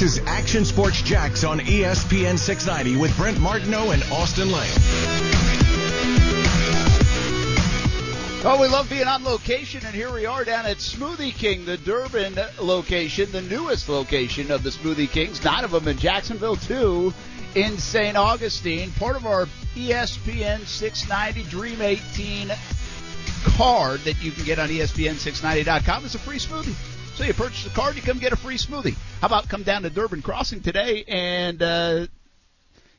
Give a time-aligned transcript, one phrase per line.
[0.00, 4.70] This is Action Sports Jax on ESPN 690 with Brent Martineau and Austen Lane.
[8.42, 11.76] Oh, we love being on location, and here we are down at Smoothie King, the
[11.76, 15.44] Durbin location, the newest location of the Smoothie Kings.
[15.44, 17.12] Nine of them in Jacksonville, two
[17.54, 18.16] in St.
[18.16, 18.92] Augustine.
[18.92, 19.44] Part of our
[19.74, 22.50] ESPN 690 Dream 18
[23.44, 26.89] card that you can get on E ESPN690.com is a free smoothie.
[27.20, 28.96] So you purchase a card, you come get a free smoothie.
[29.20, 32.06] How about come down to Durbin Crossing today and uh,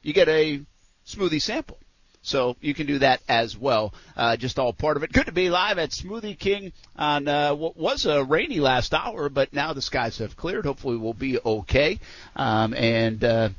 [0.04, 0.62] you get a
[1.08, 1.80] smoothie sample?
[2.22, 3.96] So you can do that as well.
[4.16, 5.12] Uh, just all part of it.
[5.12, 9.28] Good to be live at Smoothie King on uh, what was a rainy last hour,
[9.28, 10.66] but now the skies have cleared.
[10.66, 12.00] Hopefully we'll be okay.
[12.36, 13.50] Um, and uh,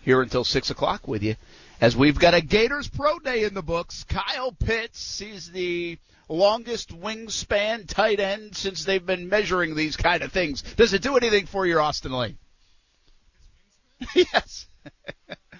[0.00, 1.36] here until six o'clock with you,
[1.82, 4.04] as we've got a Gators Pro Day in the books.
[4.04, 10.30] Kyle Pitts, he's the longest wingspan tight end since they've been measuring these kind of
[10.30, 10.62] things.
[10.62, 12.38] Does it do anything for your Austen Lane?
[14.14, 14.66] yes.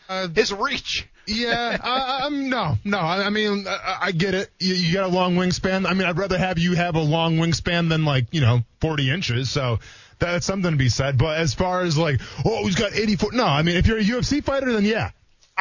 [0.08, 1.08] Uh, His reach.
[1.26, 2.98] yeah, I'm no, no.
[2.98, 4.48] I, I mean, I, I get it.
[4.60, 5.86] You, you got a long wingspan.
[5.86, 9.10] I mean, I'd rather have you have a long wingspan than like you know 40
[9.10, 9.50] inches.
[9.50, 9.80] So
[10.20, 11.18] that's something to be said.
[11.18, 13.34] But as far as like, oh, he's got 80 foot.
[13.34, 15.10] No, I mean, if you're a UFC fighter, then yeah,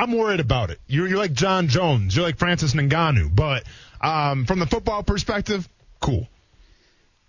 [0.01, 0.79] I'm worried about it.
[0.87, 2.15] You're you're like Jon Jones.
[2.15, 3.35] You're like Francis Ngannou.
[3.35, 3.65] But
[4.01, 6.27] um, from the football perspective, cool.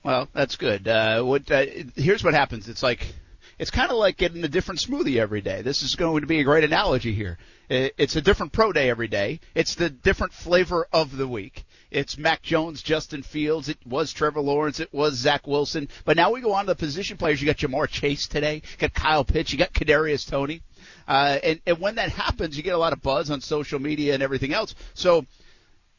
[0.03, 0.89] Well, that's good.
[0.89, 2.71] Uh, what uh, here's what happens.
[2.71, 3.15] It's like
[3.59, 5.61] it's kind of like getting a different smoothie every day.
[5.61, 7.37] This is going to be a great analogy here.
[7.69, 9.41] It's a different pro day every day.
[9.55, 11.65] It's the different flavor of the week.
[11.91, 13.69] It's Mac Jones, Justin Fields.
[13.69, 14.81] It was Trevor Lawrence.
[14.81, 15.91] It was Zach Wilson.
[16.07, 17.43] But now we go on to the position players.
[17.43, 18.57] You got Ja'Marr Chase today.
[18.57, 19.53] You got Kyle Pitts.
[19.53, 20.63] You got Kadarius Toney.
[21.07, 24.15] Uh, and, and when that happens, you get a lot of buzz on social media
[24.15, 24.75] and everything else.
[24.95, 25.27] So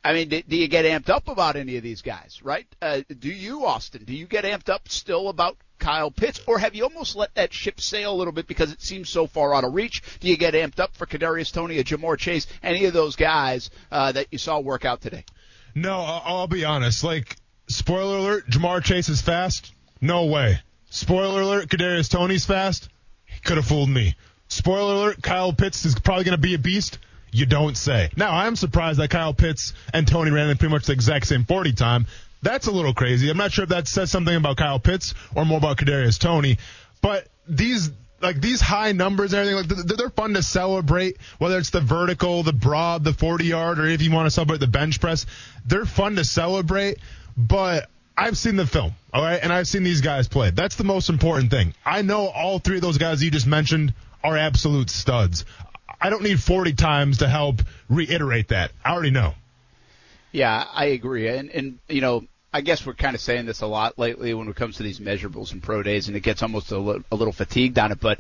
[0.04, 2.68] I mean, do, do you get amped up about any of these guys, right?
[2.82, 4.04] Uh, do you, Austen?
[4.04, 7.54] Do you get amped up still about Kyle Pitts, or have you almost let that
[7.54, 10.02] ship sail a little bit because it seems so far out of reach?
[10.20, 13.70] Do you get amped up for Kadarius Toney or Ja'Marr Chase, any of those guys
[13.92, 15.24] uh, that you saw work out today?
[15.74, 17.04] No, I'll, be honest.
[17.04, 17.38] Like,
[17.68, 19.74] spoiler alert, Ja'Marr Chase is fast.
[20.02, 20.60] No way.
[20.90, 22.90] Spoiler alert, Kadarius Toney's fast.
[23.26, 24.16] He could have fooled me.
[24.54, 27.00] Spoiler alert, Kyle Pitts is probably going to be a beast.
[27.32, 28.12] You don't say.
[28.16, 31.46] Now, I'm surprised that Kyle Pitts and Toney ran in pretty much the exact same
[31.46, 32.06] 40 time.
[32.44, 33.30] That's a little crazy.
[33.30, 36.60] I'm not sure if that says something about Kyle Pitts or more about Kadarius Toney.
[37.02, 37.90] But these
[38.22, 41.18] like these high numbers and everything, like they're, they're fun to celebrate.
[41.40, 44.60] Whether it's the vertical, the broad, the 40 yard, or if you want to celebrate
[44.60, 45.26] the bench press,
[45.66, 47.00] they're fun to celebrate.
[47.36, 50.52] But I've seen the film, all right, and I've seen these guys play.
[50.52, 51.74] That's the most important thing.
[51.86, 53.94] I know all three of those guys you just mentioned
[54.24, 55.46] are absolute studs.
[56.00, 58.72] I don't need 40 times to help reiterate that.
[58.84, 59.34] I already know.
[60.32, 61.28] Yeah, I agree.
[61.28, 64.48] And, and you know, I guess we're kind of saying this a lot lately when
[64.48, 67.16] it comes to these measurables and pro days, and it gets almost a, li- a
[67.16, 68.00] little fatigued on it.
[68.00, 68.20] But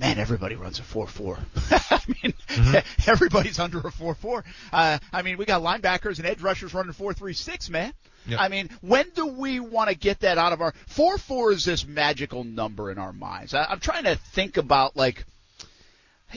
[0.00, 1.38] man, everybody runs a four four.
[1.70, 2.34] I mean,
[3.06, 4.44] everybody's under a four four.
[4.72, 7.92] Uh, I mean, we got linebackers and edge rushers running four three six, man.
[8.26, 8.40] Yep.
[8.40, 11.52] I mean, when do we want to get that out of our four four?
[11.52, 13.52] Is this magical number in our minds?
[13.54, 15.24] I, I'm trying to think about like,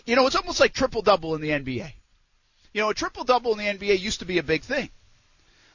[0.06, 1.92] you know, it's almost like triple double in the NBA.
[2.74, 4.90] You know, a triple double in the NBA used to be a big thing.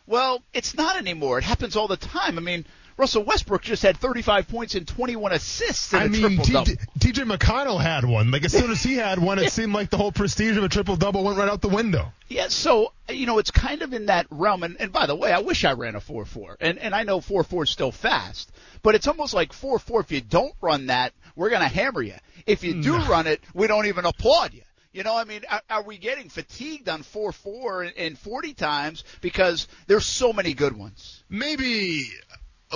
[0.07, 1.39] Well, it's not anymore.
[1.39, 2.39] It happens all the time.
[2.39, 2.67] I mean,
[2.99, 6.67] Russell Westbrook just had 35 points and 21 assists in a I mean, triple double.
[6.67, 8.33] T- TJ McConnell had one.
[8.33, 10.69] Like as soon as he had one, it seemed like the whole prestige of a
[10.69, 12.13] triple double went right out the window.
[12.29, 14.65] Yeah, so you know it's kind of in that realm.
[14.65, 17.05] And, and by the way, I wish I ran a four four, and and I
[17.05, 18.51] know four four is still fast,
[18.83, 20.01] but it's almost like four four.
[20.01, 22.17] If you don't run that, we're gonna hammer you.
[22.47, 24.63] If you do run it, we don't even applaud you.
[24.93, 28.55] You know, I mean, are, are we getting fatigued on four four and, and forty
[28.55, 31.23] times because there's so many good ones?
[31.29, 32.11] maybe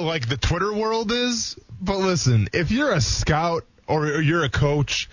[0.00, 5.08] like the Twitter world is, but listen, if you're a scout or, you're a coach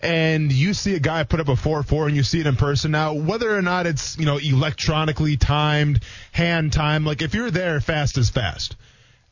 [0.00, 2.90] and you see a guy put up a 4-4 and you see it in person
[2.90, 6.02] now, whether or not it's, you know, electronically timed,
[6.32, 8.76] hand timed, like if you're there, fast is fast.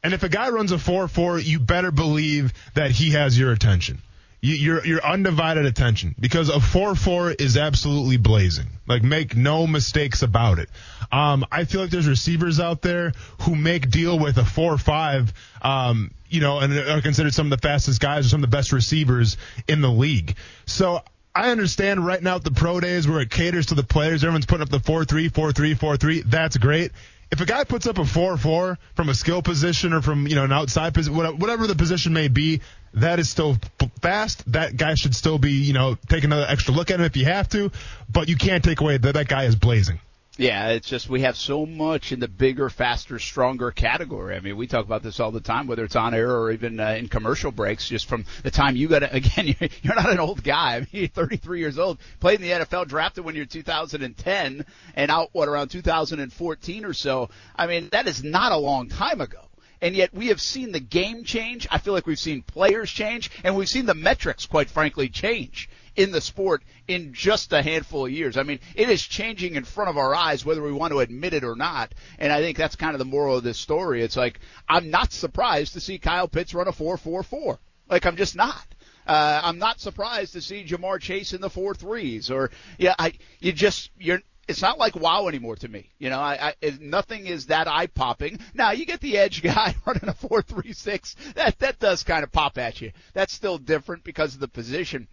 [0.03, 4.01] And if a guy runs a 4-4, you better believe that he has your attention.
[4.41, 8.67] You, your your undivided attention because a four four is absolutely blazing.
[8.87, 10.71] Like make no mistakes about it.
[11.13, 15.33] Um, I feel like there's receivers out there who make deal with a four five.
[15.63, 18.57] Um, you know, and are considered some of the fastest guys or some of the
[18.57, 20.37] best receivers in the league.
[20.65, 21.03] So
[21.35, 24.23] I understand right now at the pro days where it caters to the players.
[24.23, 26.23] Everyone's putting up the four three, four three, four three.
[26.23, 26.93] That's great.
[27.31, 30.35] If a guy puts up a four four from a skill position or from you
[30.35, 32.61] know an outside position, whatever the position may be,
[32.95, 33.57] that is still
[34.03, 34.51] fast.
[34.53, 37.27] That guy should still be you know take another extra look at him if you
[37.27, 37.71] have to,
[38.09, 40.01] but you can't take away that that guy is blazing.
[40.41, 44.35] Yeah, it's just we have so much in the bigger, faster, stronger category.
[44.35, 46.81] I mean, we talk about this all the time, whether it's on air or even
[46.81, 47.87] uh, in commercial breaks.
[47.87, 50.77] Just from the time you got to, again, you're not an old guy.
[50.77, 54.65] I mean, you're 33 years old, played in the NFL, drafted when you're 2010,
[54.97, 57.29] and out what around 2014 or so.
[57.55, 59.41] I mean, that is not a long time ago
[59.83, 61.67] and yet we have seen the game change.
[61.71, 65.71] I feel like we've seen players change, and we've seen the metrics, quite frankly, change
[65.97, 68.37] in the sport in just a handful of years.
[68.37, 71.35] I mean, it is changing in front of our eyes, whether we want to admit
[71.35, 71.95] it or not.
[72.19, 74.03] And I think that's kind of the moral of this story.
[74.03, 77.59] It's like, I'm not surprised to see Kyle Pitts run a 4-4-4.
[77.89, 78.67] Like, I'm just not.
[79.07, 83.15] Uh, I'm not surprised to see Ja'Marr Chase in the four threes or yeah, I
[83.41, 84.21] you just you're
[84.51, 85.91] it's not like wow anymore to me.
[85.99, 88.41] You know, I, I nothing is that eye popping.
[88.53, 91.17] Now you get the edge guy running a four three six.
[91.35, 92.93] That that does kind of pop at you.
[93.15, 95.09] That's still different because of the position.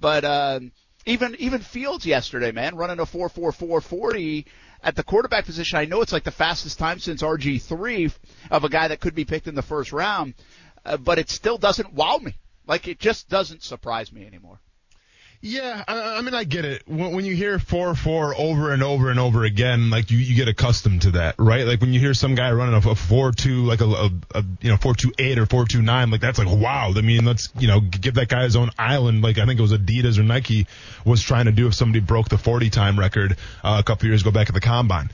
[0.00, 0.60] But uh,
[1.06, 4.46] even even Fields yesterday, man, running a four four four forty
[4.82, 5.78] at the quarterback position.
[5.78, 8.10] I know it's like the fastest time since RG three
[8.50, 10.34] of a guy that could be picked in the first round,
[10.84, 12.34] uh, but it still doesn't wow me.
[12.66, 14.60] Like it just doesn't surprise me anymore.
[15.42, 16.82] Yeah, I, I mean, I get it.
[16.86, 20.36] When, when you hear four four over and over and over again, like you, you
[20.36, 21.66] get accustomed to that, right?
[21.66, 24.44] Like when you hear some guy running a, a four two, like a, a, a
[24.60, 26.92] you know four two eight or four two nine, like that's like wow.
[26.94, 29.22] I mean, let's you know give that guy his own island.
[29.22, 30.66] Like I think it was Adidas or Nike
[31.06, 34.20] was trying to do if somebody broke the forty time record uh, a couple years
[34.20, 35.08] ago back at the combine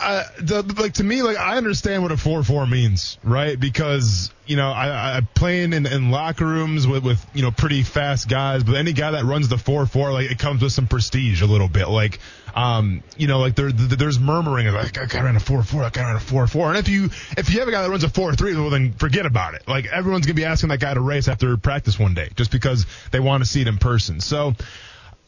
[0.00, 3.58] uh, the, like to me, like I understand what a four four means, right?
[3.58, 7.82] Because you know I, I playing in, in locker rooms with with you know pretty
[7.82, 10.86] fast guys, but any guy that runs the four four, like it comes with some
[10.86, 11.88] prestige a little bit.
[11.88, 12.20] Like
[12.54, 15.90] um, you know, like there, there's murmuring of like, I ran a four four, I
[15.94, 16.68] ran a four four.
[16.68, 17.04] And if you
[17.36, 19.62] if you have a guy that runs a four three, well then forget about it.
[19.68, 22.86] Like everyone's gonna be asking that guy to race after practice one day just because
[23.10, 24.20] they want to see it in person.
[24.20, 24.54] So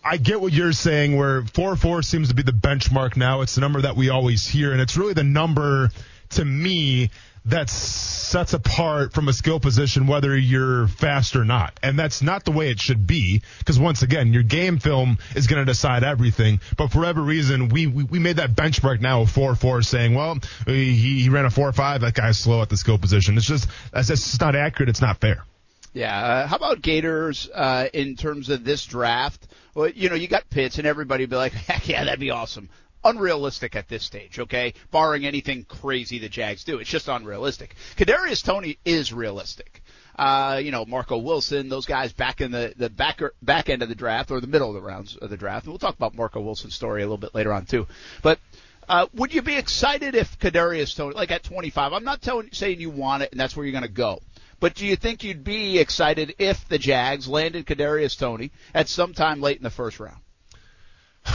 [0.03, 3.43] I get what you're saying where 4-4 seems to be the benchmark now.
[3.43, 5.91] It's the number that we always hear, and it's really the number
[6.31, 7.11] to me
[7.47, 11.79] that sets apart from a skill position whether you're fast or not.
[11.83, 15.47] And that's not the way it should be because once again, your game film is
[15.47, 16.61] going to decide everything.
[16.77, 20.39] But for whatever reason, we, we, we made that benchmark now of 4-4 saying, well,
[20.67, 22.01] he, he ran a 4-5.
[22.01, 23.37] That guy's slow at the skill position.
[23.37, 24.91] It's just, that's just not accurate.
[24.91, 25.45] It's not fair.
[25.93, 26.17] Yeah.
[26.17, 29.47] Uh, how about Gators uh, in terms of this draft?
[29.75, 32.69] Well, you know, you got Pitts, and everybody be like, heck yeah, that'd be awesome.
[33.03, 34.75] Unrealistic at this stage, okay?
[34.91, 37.75] Barring anything crazy the Jags do, it's just unrealistic.
[37.97, 39.83] Kadarius Toney is realistic.
[40.17, 43.89] Uh, you know, Marco Wilson, those guys back in the the back back end of
[43.89, 45.65] the draft or the middle of the rounds of the draft.
[45.65, 47.87] And we'll talk about Marco Wilson's story a little bit later on too.
[48.23, 48.39] But
[48.87, 51.95] uh, would you be excited if Kadarius Toney, like at 25?
[51.95, 54.21] I'm not telling, saying you want it and that's where you're going to go.
[54.61, 59.15] But do you think you'd be excited if the Jags landed Kadarius Toney at some
[59.15, 60.19] time late in the first round?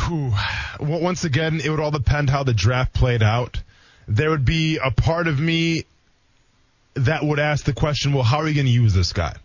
[0.07, 0.31] Whew.
[0.79, 3.61] Once again, it would all depend how the draft played out.
[4.07, 5.85] There would be a part of me
[6.93, 9.35] that would ask the question, well, how are you going to use this guy?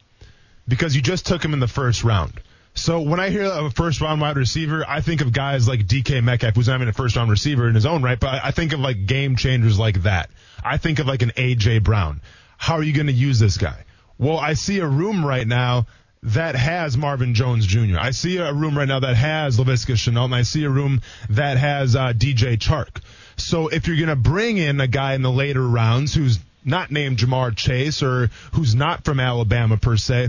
[0.68, 2.34] Because you just took him in the first round.
[2.74, 5.86] So when I hear of a first round wide receiver, I think of guys like
[5.86, 8.52] DK Metcalf, who's not even a first round receiver in his own right, but I
[8.52, 10.30] think of like game changers like that.
[10.62, 12.20] I think of like an AJ Brown
[12.60, 13.86] how are you going to use this guy?
[14.18, 15.86] Well, I see a room right now
[16.22, 17.98] that has Marvin Jones Jr.
[17.98, 21.00] I see a room right now that has Laviska Shenault, and I see a room
[21.30, 23.00] that has uh, DJ Chark.
[23.38, 26.90] So if you're going to bring in a guy in the later rounds who's not
[26.90, 30.28] named Ja'Marr Chase or who's not from Alabama per se,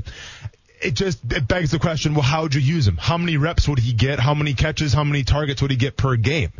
[0.81, 2.95] it just it begs the question, well, how would you use him?
[2.95, 4.21] How many reps would he get?
[4.21, 4.93] How many catches?
[4.93, 6.53] How many targets would he get per game?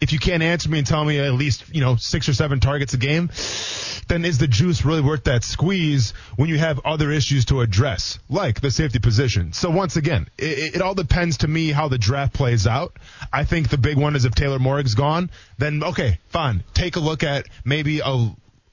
[0.00, 2.60] If you can't answer me and tell me at least, you know, six or seven
[2.60, 3.30] targets a game,
[4.08, 8.18] then is the juice really worth that squeeze when you have other issues to address,
[8.28, 9.52] like the safety position?
[9.52, 12.96] So once again, it, it all depends to me how the draft plays out.
[13.32, 16.62] I think the big one is if Taylor Moehrig's gone, then okay, fine.
[16.74, 18.06] Take a look at maybe a,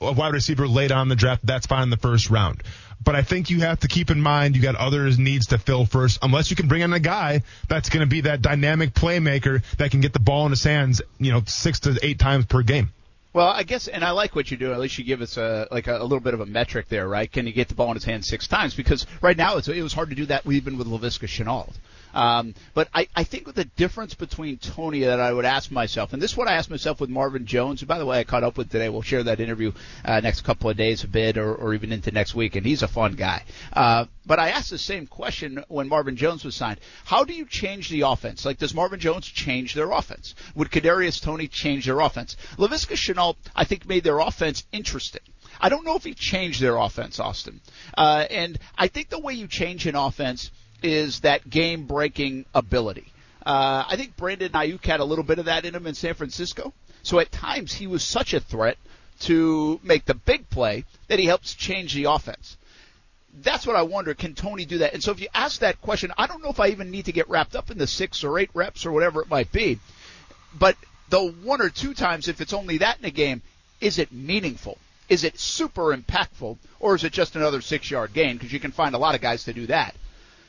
[0.02, 1.46] a wide receiver late on the draft.
[1.46, 2.62] That's fine in the first round.
[3.04, 5.86] But I think you have to keep in mind you got other needs to fill
[5.86, 9.64] first, unless you can bring in a guy that's going to be that dynamic playmaker
[9.78, 12.62] that can get the ball in his hands, you know, six to eight times per
[12.62, 12.92] game.
[13.34, 14.74] Well, I guess, and I like what you do.
[14.74, 17.08] At least you give us a like a, a little bit of a metric there,
[17.08, 17.32] right?
[17.32, 18.76] Can he get the ball in his hand six times?
[18.76, 21.74] Because right now it's, it was hard to do that even with Laviska Shenault.
[22.14, 26.22] Um, but I, I think the difference between Toney that I would ask myself, and
[26.22, 28.44] this is what I asked myself with Marvin Jones, and by the way, I caught
[28.44, 28.90] up with today.
[28.90, 29.72] We'll share that interview
[30.06, 32.84] uh, next couple of days a bit, or, or even into next week, and he's
[32.84, 33.44] a fun guy.
[33.72, 36.80] Uh, but I asked the same question when Marvin Jones was signed.
[37.06, 38.46] How do you change the offense?
[38.46, 40.36] Like, does Marvin Jones change their offense?
[40.56, 42.38] Would Kadarius Toney change their offense?
[42.58, 45.22] Laviska Shenault, I think, made their offense interesting.
[45.60, 47.62] I don't know if he changed their offense, Austen.
[47.98, 50.52] Uh, and I think the way you change an offense
[50.84, 53.12] is that game breaking ability.
[53.46, 56.14] Uh, I think Brandon Aiyuk had a little bit of that in him in San
[56.14, 56.74] Francisco.
[57.02, 58.78] So at times he was such a threat
[59.22, 62.58] to make the big play that he helps change the offense.
[63.42, 64.14] That's what I wonder.
[64.14, 64.94] Can Toney do that?
[64.94, 67.12] And so if you ask that question, I don't know if I even need to
[67.12, 69.80] get wrapped up in the six or eight reps or whatever it might be.
[70.58, 70.78] But
[71.10, 73.42] the one or two times, if it's only that in a game,
[73.82, 74.78] is it meaningful?
[75.10, 76.58] Is it super impactful?
[76.80, 78.38] Or is it just another six yard gain?
[78.38, 79.96] Because you can find a lot of guys to do that.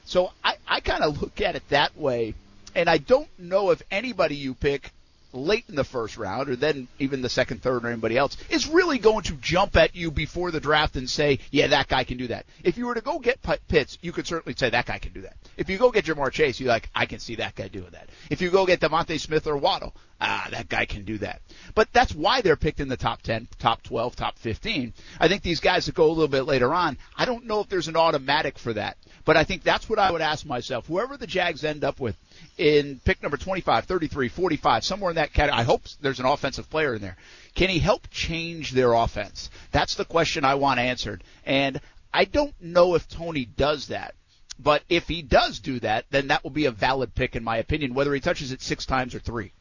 [0.04, 2.34] So I, I kind of look at it that way.
[2.75, 4.92] And I don't know if anybody you pick
[5.35, 8.69] late in the first round or then even the second, third, or anybody else is
[8.69, 12.17] really going to jump at you before the draft and say, yeah, that guy can
[12.17, 12.47] do that.
[12.62, 15.23] If you were to go get Pitts, you could certainly say that guy can do
[15.23, 15.37] that.
[15.57, 18.09] If you go get Ja'Marr Chase, you're like, I can see that guy doing that.
[18.31, 21.43] If you go get DeVonta Smith or Waddle, ah, that guy can do that.
[21.75, 24.93] But that's why they're picked in the top 10, top 12, top 15.
[25.21, 27.69] I think these guys that go a little bit later on, I don't know if
[27.69, 28.97] there's an automatic for that.
[29.25, 30.87] But I think that's what I would ask myself.
[30.87, 32.17] Whoever the Jags end up with
[32.57, 36.71] in pick number 25, 33, 45, somewhere in that category, I hope there's an offensive
[36.71, 37.17] player in there.
[37.55, 39.50] Can he help change their offense?
[39.73, 41.25] That's the question I want answered.
[41.45, 41.81] And
[42.12, 44.14] I don't know if Toney does that.
[44.59, 47.57] But if he does do that, then that will be a valid pick in my
[47.57, 49.53] opinion, whether he touches it six times or three.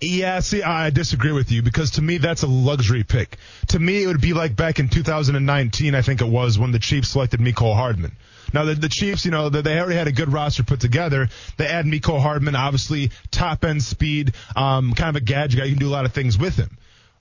[0.00, 3.38] Yeah, see, I disagree with you because to me that's a luxury pick.
[3.68, 6.78] To me, it would be like back in 2019, I think it was, when the
[6.78, 8.16] Chiefs selected Mecole Hardman.
[8.52, 11.28] Now the, the Chiefs, you know, they already had a good roster put together.
[11.56, 15.64] They add Mecole Hardman, obviously top end speed, um, kind of a gadget guy.
[15.66, 16.76] You can do a lot of things with him.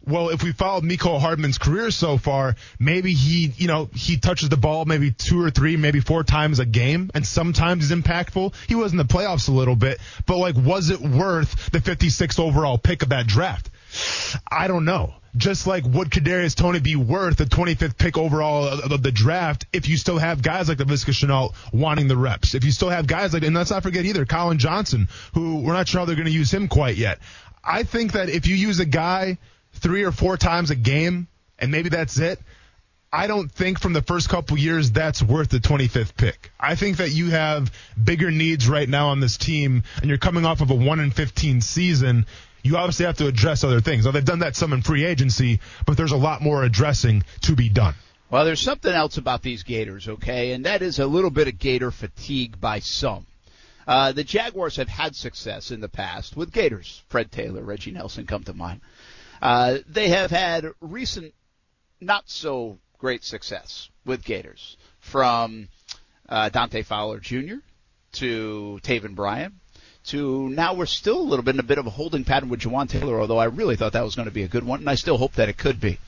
[0.05, 4.49] Well, if we followed Mecole Hardman's career so far, maybe he, you know, he touches
[4.49, 8.55] the ball maybe two or three, maybe four times a game, and sometimes he's impactful.
[8.67, 12.39] He was in the playoffs a little bit, but like, was it worth the 56th
[12.39, 13.69] overall pick of that draft?
[14.49, 15.13] I don't know.
[15.37, 19.87] Just like would Kadarius Toney be worth the 25th pick overall of the draft if
[19.87, 22.53] you still have guys like the Laviska Shenault wanting the reps?
[22.53, 25.73] If you still have guys like, and let's not forget either, Collin Johnson, who we're
[25.73, 27.19] not sure how they're going to use him quite yet.
[27.63, 29.37] I think that if you use a guy
[29.73, 31.27] three or four times a game,
[31.59, 32.39] and maybe that's it.
[33.13, 36.51] I don't think from the first couple years that's worth the 25th pick.
[36.57, 37.71] I think that you have
[38.01, 41.11] bigger needs right now on this team, and you're coming off of a 1 in
[41.11, 42.25] 15 season.
[42.63, 44.05] You obviously have to address other things.
[44.05, 47.55] Now, they've done that some in free agency, but there's a lot more addressing to
[47.55, 47.95] be done.
[48.29, 51.59] Well, there's something else about these Gators, okay, and that is a little bit of
[51.59, 53.25] Gator fatigue by some.
[53.87, 57.03] Uh, the Jaguars have had success in the past with Gators.
[57.09, 58.81] Fred Taylor, Reggie Nelson come to mind.
[59.41, 61.33] Uh, they have had recent,
[61.99, 65.67] not so great success with Gators, from
[66.29, 67.55] uh, Dante Fowler Jr.
[68.13, 69.59] to Taven Bryan
[70.05, 72.61] to now we're still a little bit in a bit of a holding pattern with
[72.61, 74.89] Jawaan Taylor, although I really thought that was going to be a good one, and
[74.89, 75.99] I still hope that it could be.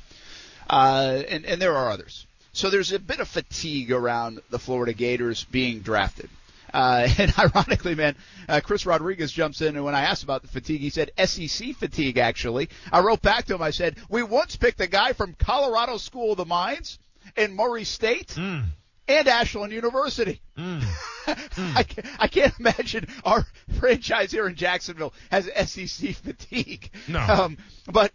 [0.69, 2.25] Uh, and, and there are others.
[2.53, 6.29] So there's a bit of fatigue around the Florida Gators being drafted.
[6.73, 8.15] Uh, and ironically, man,
[8.50, 11.75] uh, Chris Rodriguez jumps in, and when I asked about the fatigue, he said SEC
[11.75, 12.17] fatigue.
[12.17, 13.62] Actually, I wrote back to him.
[13.62, 17.00] I said we once picked a guy from Colorado School of the Mines
[17.35, 18.29] in Murray State.
[18.29, 18.65] Mm.
[19.07, 20.41] And Ashland University.
[20.57, 20.83] Mm.
[21.75, 23.45] I, can't, I can't imagine our
[23.79, 26.89] franchise here in Jacksonville has SEC fatigue.
[27.07, 27.19] No.
[27.19, 27.57] Um,
[27.91, 28.12] but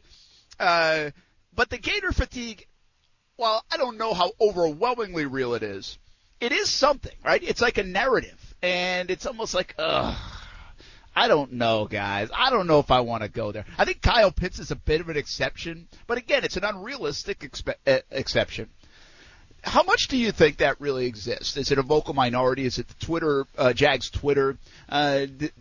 [0.58, 1.10] uh,
[1.54, 2.66] but the Gator fatigue,
[3.36, 5.98] well, I don't know how overwhelmingly real it is,
[6.40, 7.42] it is something, right?
[7.42, 10.16] It's like a narrative, and it's almost like, ugh.
[11.16, 12.28] I don't know, guys.
[12.32, 13.64] I don't know if I want to go there.
[13.76, 17.40] I think Kyle Pitts is a bit of an exception, but again, it's an unrealistic
[17.40, 18.68] expe- uh, exception.
[19.64, 21.56] How much do you think that really exists?
[21.56, 22.64] Is it a vocal minority?
[22.64, 24.56] Is it the Twitter, uh, Jags Twitter?
[24.88, 25.52] Uh, th-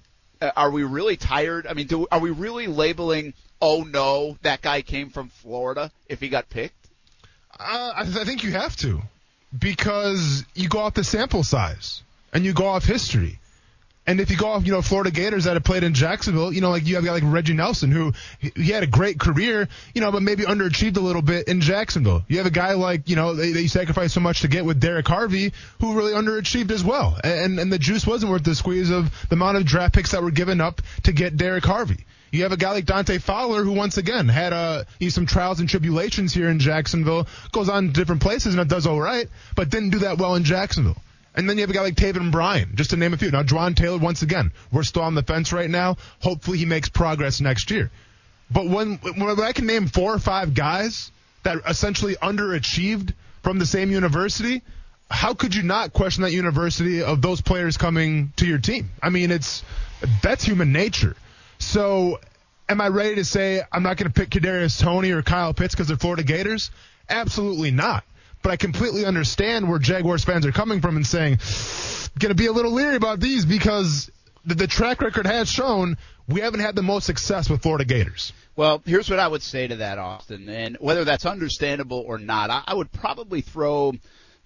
[0.41, 1.65] uh, are we really tired?
[1.67, 6.19] I mean, do, are we really labeling, oh no, that guy came from Florida if
[6.19, 6.75] he got picked?
[7.59, 9.01] Uh, I, th- I think you have to
[9.57, 13.39] because you go off the sample size and you go off history.
[14.07, 16.61] And if you go off, you know, Florida Gators that have played in Jacksonville, you
[16.61, 19.99] know, like you have guy like Reggie Nelson who he- had a great career, you
[19.99, 22.23] know, but maybe underachieved a little bit in Jacksonville.
[22.29, 25.05] You have a guy like, you know, they, sacrificed so much to get with Derrick
[25.05, 27.19] Harvey who really underachieved as well.
[27.21, 30.23] And and the juice wasn't worth the squeeze of the amount of draft picks that
[30.23, 32.05] were given up to get Derrick Harvey.
[32.31, 35.67] You have a guy like Dante Fowler who once again had uh, some trials and
[35.67, 39.69] tribulations here in Jacksonville, goes on to different places and it does all right, but
[39.69, 40.97] didn't do that well in Jacksonville.
[41.37, 43.29] And then you have a guy like Taven Bryan, just to name a few.
[43.29, 45.97] Now, Jawaan Taylor, once again, we're still on the fence right now.
[46.19, 47.91] Hopefully he makes progress next year.
[48.49, 51.11] But when, when I can name four or five guys
[51.43, 53.13] that essentially underachieved
[53.43, 54.63] from the same university,
[55.11, 58.89] how could you not question that university of those players coming to your team?
[59.01, 59.63] I mean, it's
[60.23, 61.15] that's human nature.
[61.59, 62.19] So,
[62.67, 65.75] am I ready to say I'm not going to pick Kadarius Toney or Kyle Pitts
[65.75, 66.71] because they're Florida Gators?
[67.09, 68.03] Absolutely not.
[68.41, 71.39] But I completely understand where Jaguars fans are coming from and saying,
[72.17, 74.09] going to be a little leery about these because
[74.45, 78.33] the, the track record has shown we haven't had the most success with Florida Gators.
[78.55, 82.49] Well, here's what I would say to that, Austen, and whether that's understandable or not,
[82.49, 83.93] I, I would probably throw.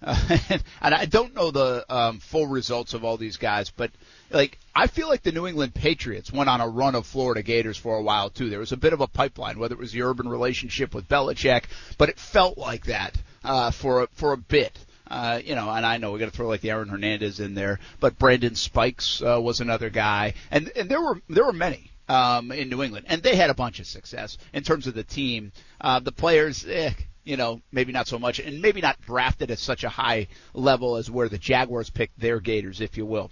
[0.04, 0.38] Uh,
[0.80, 3.90] and I don't know the um, full results of all these guys, but
[4.30, 7.76] like I feel like the New England Patriots went on a run of Florida Gators
[7.76, 8.50] for a while too.
[8.50, 11.64] There was a bit of a pipeline, whether it was the urban relationship with Belichick,
[11.98, 14.78] but it felt like that uh, for a, for a bit.
[15.06, 17.54] Uh, you know, and I know we got to throw like the Aaron Hernandez in
[17.54, 21.90] there, but Brandon Spikes uh, was another guy, and and there were there were many
[22.08, 25.04] um, in New England, and they had a bunch of success in terms of the
[25.04, 25.52] team.
[25.80, 26.92] Uh, the players, eh,
[27.24, 30.96] you know, maybe not so much, and maybe not drafted at such a high level
[30.96, 33.30] as where the Jaguars picked their Gators, if you will.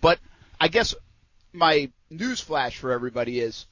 [0.00, 0.18] But
[0.60, 0.94] I guess
[1.52, 3.66] my news flash for everybody is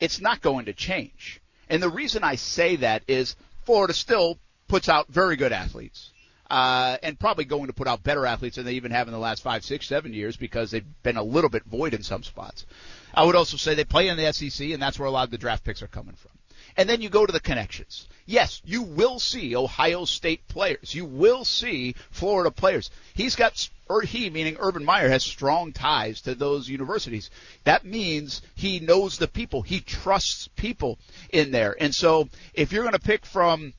[0.00, 1.40] it's not going to change.
[1.68, 4.38] And the reason I say that is Florida still
[4.72, 6.12] puts out very good athletes.
[6.50, 9.18] Uh, and probably going to put out better athletes than they even have in the
[9.18, 12.64] last five, six, seven years because they've been a little bit void in some spots.
[13.12, 15.30] I would also say they play in the SEC, and that's where a lot of
[15.30, 16.30] the draft picks are coming from.
[16.74, 18.08] And then you go to the connections.
[18.24, 20.94] Yes, you will see Ohio State players.
[20.94, 22.90] You will see Florida players.
[23.12, 27.28] He's got, or he, meaning Urban Meyer, has strong ties to those universities.
[27.64, 29.60] That means he knows the people.
[29.60, 30.98] He trusts people
[31.28, 31.76] in there.
[31.78, 33.74] And so if you're going to pick from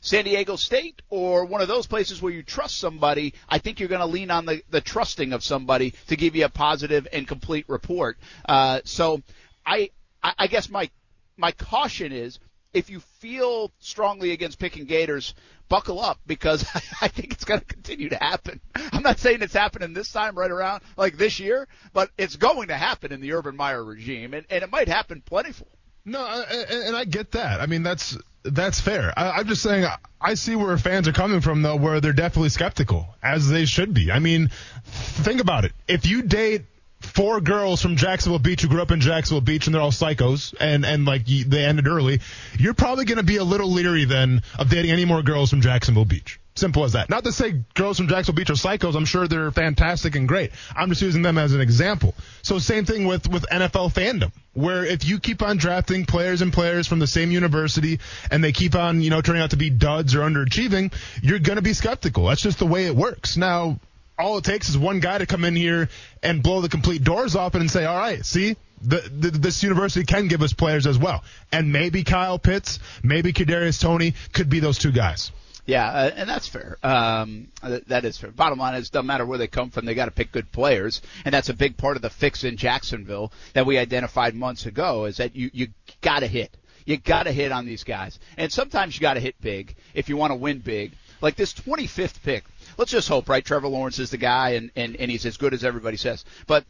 [0.00, 3.88] San Diego State or one of those places where you trust somebody, I think you're
[3.88, 7.28] going to lean on the, the trusting of somebody to give you a positive and
[7.28, 8.18] complete report.
[8.48, 9.22] Uh, so
[9.64, 9.90] I,
[10.22, 10.90] I guess my,
[11.36, 12.38] my caution is
[12.72, 15.34] if you feel strongly against picking Gators,
[15.68, 16.64] buckle up because
[17.00, 18.60] I think it's going to continue to happen.
[18.74, 22.68] I'm not saying it's happening this time right around like this year, but it's going
[22.68, 25.68] to happen in the Urban Meyer regime and, and it might happen plentiful.
[26.04, 27.60] No, and and I get that.
[27.60, 29.12] I mean, that's that's fair.
[29.16, 29.86] I, I'm just saying,
[30.20, 33.94] I see where fans are coming from, though, where they're definitely skeptical, as they should
[33.94, 34.10] be.
[34.10, 34.50] I mean,
[34.84, 35.72] think about it.
[35.88, 36.64] If you date
[37.00, 40.54] four girls from Jacksonville Beach who grew up in Jacksonville Beach and they're all psychos
[40.60, 42.20] and and like they ended early,
[42.58, 45.60] you're probably going to be a little leery then of dating any more girls from
[45.60, 46.38] Jacksonville Beach.
[46.56, 47.08] Simple as that.
[47.08, 48.94] Not to say girls from Jacksonville Beach are psychos.
[48.94, 50.50] I'm sure they're fantastic and great.
[50.76, 52.14] I'm just using them as an example.
[52.42, 56.52] So same thing with with NFL fandom, where if you keep on drafting players and
[56.52, 59.70] players from the same university and they keep on you know turning out to be
[59.70, 62.26] duds or underachieving, you're going to be skeptical.
[62.26, 63.36] That's just the way it works.
[63.36, 63.78] Now
[64.20, 65.88] all it takes is one guy to come in here
[66.22, 70.04] and blow the complete doors off and say, all right, see, the, the, this university
[70.04, 71.22] can give us players as well.
[71.52, 75.32] And maybe Kyle Pitts, maybe Kadarius Toney could be those two guys.
[75.66, 76.78] Yeah, uh, and that's fair.
[76.82, 78.30] Um, that is fair.
[78.32, 81.00] Bottom line is, doesn't matter where they come from, they got to pick good players,
[81.24, 85.04] and that's a big part of the fix in Jacksonville that we identified months ago.
[85.04, 85.68] Is that you you
[86.00, 86.56] got to hit,
[86.86, 90.08] you got to hit on these guys, and sometimes you got to hit big if
[90.08, 90.92] you want to win big.
[91.20, 92.44] Like this 25th pick,
[92.76, 93.44] let's just hope, right?
[93.44, 96.64] Trevor Lawrence is the guy, and and and he's as good as everybody says, but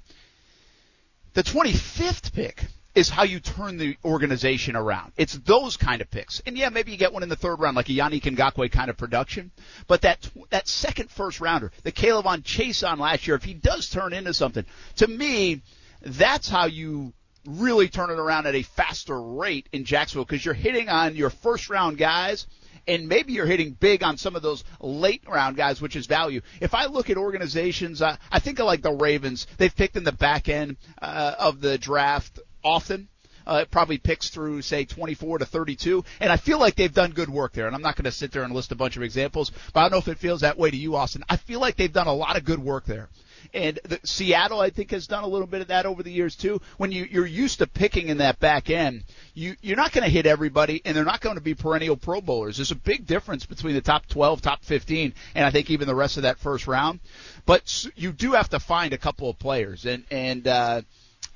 [1.35, 5.13] the 25th pick is how you turn the organization around.
[5.17, 6.41] It's those kind of picks.
[6.41, 8.91] And yeah, maybe you get one in the third round, like a Yannick Ngakoue kind
[8.91, 9.53] of production.
[9.87, 14.13] But that, that second first rounder, the K'Lavon Chaisson last year, if he does turn
[14.13, 14.65] into something,
[14.97, 15.63] to me,
[16.03, 17.13] that's how you
[17.47, 21.31] really turn it around at a faster rate in Jacksonville because you're hitting on your
[21.31, 22.47] first round guys
[22.87, 26.41] and maybe you're hitting big on some of those late round guys, which is value.
[26.61, 29.47] If I look at organizations, uh, I think like the Ravens.
[29.57, 33.09] They've picked in the back end uh, of the draft often.
[33.47, 37.13] Uh, it probably picks through, say, 24 to 32, and I feel like they've done
[37.13, 37.67] good work there.
[37.67, 39.83] And I'm not going to sit there and list a bunch of examples, but I
[39.85, 41.25] don't know if it feels that way to you, Austen.
[41.29, 43.09] I feel like they've done a lot of good work there.
[43.53, 46.37] And the, Seattle, I think, has done a little bit of that over the years
[46.37, 46.61] too.
[46.77, 50.11] When you you're used to picking in that back end, you you're not going to
[50.11, 52.57] hit everybody, and they're not going to be perennial Pro Bowlers.
[52.57, 55.95] There's a big difference between the top 12, top 15, and I think even the
[55.95, 57.01] rest of that first round.
[57.47, 60.47] But you do have to find a couple of players, and and.
[60.47, 60.83] uh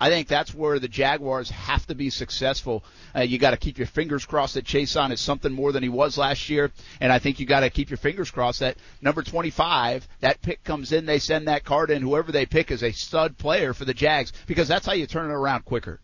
[0.01, 2.85] I think that's where the Jaguars have to be successful.
[3.15, 5.89] Uh, you got to keep your fingers crossed that Chaisson is something more than he
[5.89, 9.23] was last year, and I think you got to keep your fingers crossed that number
[9.23, 12.93] 25, that pick comes in, they send that card in, whoever they pick is a
[12.93, 16.01] stud player for the Jags, because that's how you turn it around quicker.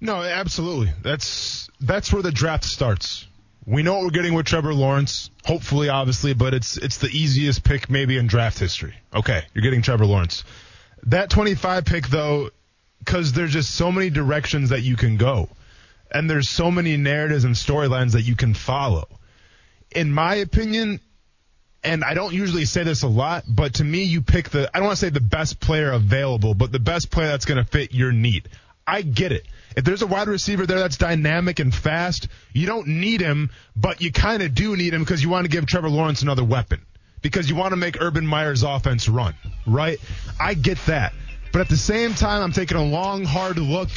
[0.00, 0.92] No, absolutely.
[1.02, 3.26] That's that's where the draft starts.
[3.66, 7.64] We know what we're getting with Trevor Lawrence, hopefully, obviously, but it's it's the easiest
[7.64, 8.94] pick maybe in draft history.
[9.14, 10.44] Okay, you're getting Trevor Lawrence.
[11.04, 12.50] That 25 pick though,
[13.06, 15.48] because there's just so many directions that you can go,
[16.10, 19.08] and there's so many narratives and storylines that you can follow.
[19.92, 21.00] In my opinion,
[21.84, 24.80] and I don't usually say this a lot, but to me, you pick the, I
[24.80, 27.70] don't want to say the best player available, but the best player that's going to
[27.70, 28.48] fit your need.
[28.84, 29.46] I get it.
[29.76, 34.00] If there's a wide receiver there that's dynamic and fast, you don't need him, but
[34.00, 36.84] you kind of do need him because you want to give Trevor Lawrence another weapon.
[37.22, 39.34] Because you want to make Urban Meyer's offense run,
[39.66, 39.98] right?
[40.40, 41.12] I get that.
[41.56, 43.88] But at the same time, I'm taking a long, hard look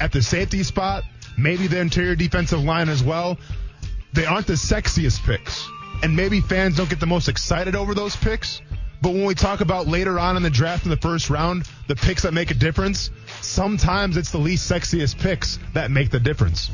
[0.00, 1.04] at the safety spot,
[1.38, 3.38] maybe the interior defensive line as well.
[4.14, 5.64] They aren't the sexiest picks.
[6.02, 8.60] And maybe fans don't get the most excited over those picks.
[9.00, 11.94] But when we talk about later on in the draft in the first round, the
[11.94, 16.68] picks that make a difference, sometimes it's the least sexiest picks that make the difference.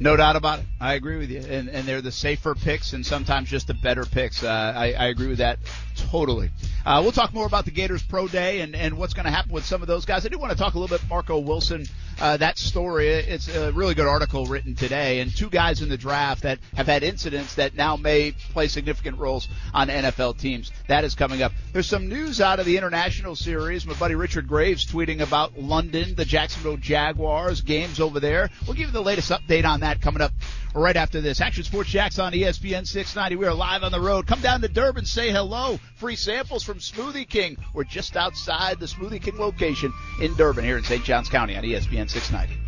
[0.00, 0.64] No doubt about it.
[0.80, 1.40] I agree with you.
[1.40, 4.42] And, and they're the safer picks and sometimes just the better picks.
[4.42, 5.58] Uh, I, I agree with that
[5.94, 6.50] totally.
[6.86, 9.52] Uh, we'll talk more about the Gators Pro Day and, and what's going to happen
[9.52, 10.24] with some of those guys.
[10.24, 11.84] I do want to talk a little bit Marco Wilson,
[12.18, 13.08] uh, that story.
[13.08, 16.86] It's a really good article written today and two guys in the draft that have
[16.86, 20.72] had incidents that now may play significant roles on NFL teams.
[20.88, 21.52] That is coming up.
[21.72, 23.86] There's some news out of the international series.
[23.86, 28.48] My buddy Richard Graves tweeting about London, the Jacksonville Jaguars games over there.
[28.66, 30.32] We'll give you the latest update on that coming up
[30.74, 31.40] right after this.
[31.40, 33.36] Action Sports Jax on ESPN 690.
[33.36, 34.26] We are live on the road.
[34.26, 35.78] Come down to Durbin, say hello.
[35.96, 37.56] Free samples from Smoothie King.
[37.72, 41.02] We're just outside the Smoothie King location in Durbin here in St.
[41.04, 42.60] Johns County on ESPN 690.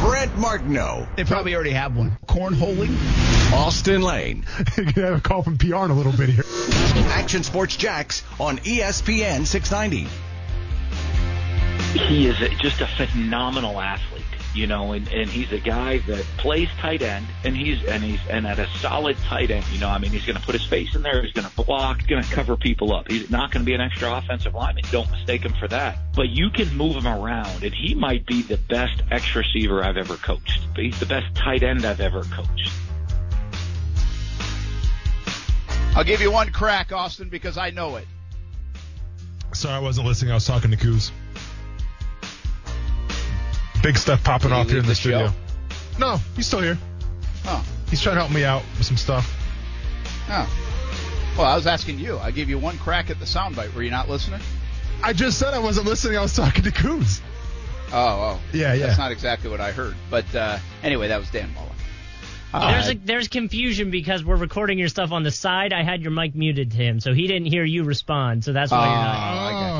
[0.00, 2.16] Brent Martineau, They probably already have one.
[2.26, 2.96] Cornholing.
[3.52, 4.44] Austen Lane,
[4.76, 6.44] You're gonna have a call from PR in a little bit here.
[7.12, 10.06] Action Sports Jax on ESPN 690.
[11.94, 14.22] He is a, just a phenomenal athlete,
[14.54, 18.20] you know, and, and he's a guy that plays tight end, and he's and he's
[18.28, 20.64] and at a solid tight end, you know, I mean, he's going to put his
[20.66, 23.10] face in there, he's going to block, going to cover people up.
[23.10, 24.84] He's not going to be an extra offensive lineman.
[24.90, 25.98] Don't mistake him for that.
[26.14, 29.96] But you can move him around, and he might be the best X receiver I've
[29.96, 30.60] ever coached.
[30.74, 32.70] But he's the best tight end I've ever coached.
[35.96, 38.06] I'll give you one crack, Austen, because I know it.
[39.52, 40.30] Sorry, I wasn't listening.
[40.30, 41.10] I was talking to Coos.
[43.82, 45.32] Big stuff popping Did off here in the, the studio.
[45.98, 46.78] No, he's still here.
[47.46, 49.34] Oh, He's trying to help me out with some stuff.
[50.28, 50.64] oh.
[51.36, 52.18] Well, I was asking you.
[52.18, 53.72] I gave you one crack at the soundbite.
[53.74, 54.40] Were you not listening?
[55.04, 56.18] I just said I wasn't listening.
[56.18, 57.22] I was talking to Coons.
[57.92, 58.40] Oh, oh.
[58.52, 58.86] Yeah, yeah.
[58.86, 59.94] That's not exactly what I heard.
[60.10, 61.70] But uh, anyway, that was Dan Mullen.
[62.52, 65.72] Uh, There's a, there's confusion because we're recording your stuff on the side.
[65.74, 68.42] I had your mic muted to him, so he didn't hear you respond.
[68.42, 69.77] So that's why you're not.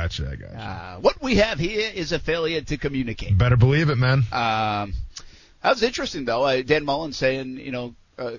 [0.00, 0.26] I got you.
[0.26, 0.46] Oh, I got you.
[0.46, 0.58] I got you.
[0.58, 3.36] Uh, what we have here is a failure to communicate.
[3.36, 4.18] Better believe it, man.
[4.32, 4.94] Um,
[5.62, 6.44] that was interesting, though.
[6.44, 8.32] Uh, Dan Mullen saying, you know, uh,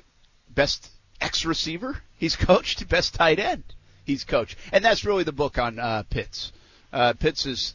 [0.50, 3.64] best X receiver he's coached, best tight end
[4.06, 6.52] he's coached, and that's really the book on uh, Pitts.
[6.92, 7.74] Uh, Pitts is,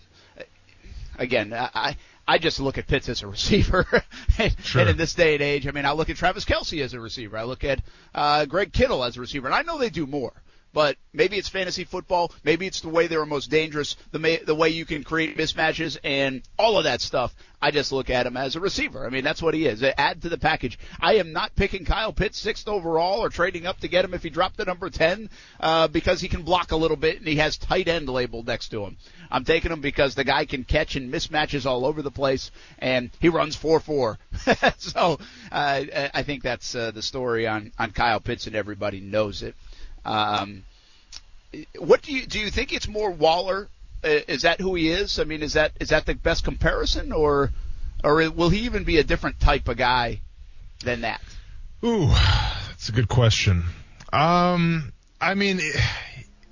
[1.18, 1.70] again, I.
[1.74, 1.96] I
[2.28, 3.86] I just look at Pitts as a receiver,
[4.38, 4.80] and, Sure.
[4.80, 6.98] and in this day and age, I mean, I look at Travis Kelce as a
[6.98, 7.38] receiver.
[7.38, 7.80] I look at
[8.16, 10.32] uh, Greg Kittle as a receiver, and I know they do more.
[10.76, 12.30] But maybe it's fantasy football.
[12.44, 15.96] Maybe it's the way they're most dangerous, the may, the way you can create mismatches
[16.04, 17.34] and all of that stuff.
[17.62, 19.06] I just look at him as a receiver.
[19.06, 19.82] I mean, that's what he is.
[19.82, 20.78] Add to the package.
[21.00, 24.22] I am not picking Kyle Pitts sixth overall or trading up to get him if
[24.22, 27.36] he dropped to number ten uh, because he can block a little bit and he
[27.36, 28.98] has tight end labeled next to him.
[29.30, 33.08] I'm taking him because the guy can catch and mismatches all over the place and
[33.18, 34.18] he runs four four.
[34.76, 35.18] so
[35.50, 39.54] uh, I think that's uh, the story on on Kyle Pitts and everybody knows it.
[40.06, 40.64] Um,
[41.78, 42.38] what do you do?
[42.38, 43.68] You think it's more Waller?
[44.04, 45.18] Uh, Is that who he is?
[45.18, 47.50] I mean, is that is that the best comparison, or
[48.04, 50.20] or will he even be a different type of guy
[50.84, 51.20] than that?
[51.84, 53.64] Ooh, that's a good question.
[54.12, 55.60] Um, I mean,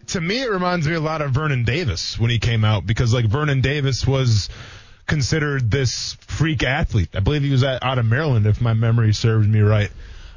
[0.09, 3.15] to me, it reminds me a lot of Vernon Davis when he came out because
[3.15, 4.49] like Vernon Davis was
[5.07, 7.11] considered this freak athlete.
[7.15, 9.91] I believe he was at, out of Maryland, if my memory serves me right.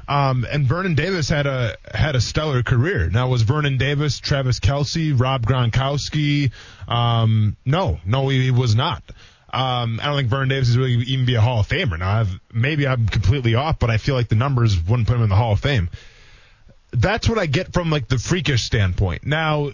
[0.08, 3.10] Um, and Vernon Davis had a had a stellar career.
[3.10, 6.50] Now was Vernon Davis, Travis Kelce, Rob Gronkowski?
[6.88, 9.02] Um, no, no, he, he was not.
[9.52, 11.98] Um, I don't think Vernon Davis is really even be a Hall of Famer.
[11.98, 15.22] Now, I've, maybe I'm completely off, but I feel like the numbers wouldn't put him
[15.22, 15.90] in the Hall of Fame.
[16.92, 19.26] That's what I get from like the freakish standpoint.
[19.26, 19.70] Now,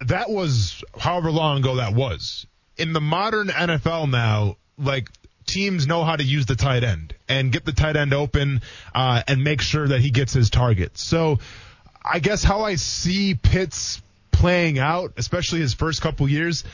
[0.00, 2.46] that was however long ago that was.
[2.76, 5.08] In the modern NFL now, like
[5.48, 8.60] teams know how to use the tight end and get the tight end open
[8.94, 11.02] uh, and make sure that he gets his targets.
[11.02, 11.38] So
[12.04, 16.64] I guess how I see Pitts playing out, especially his first couple years,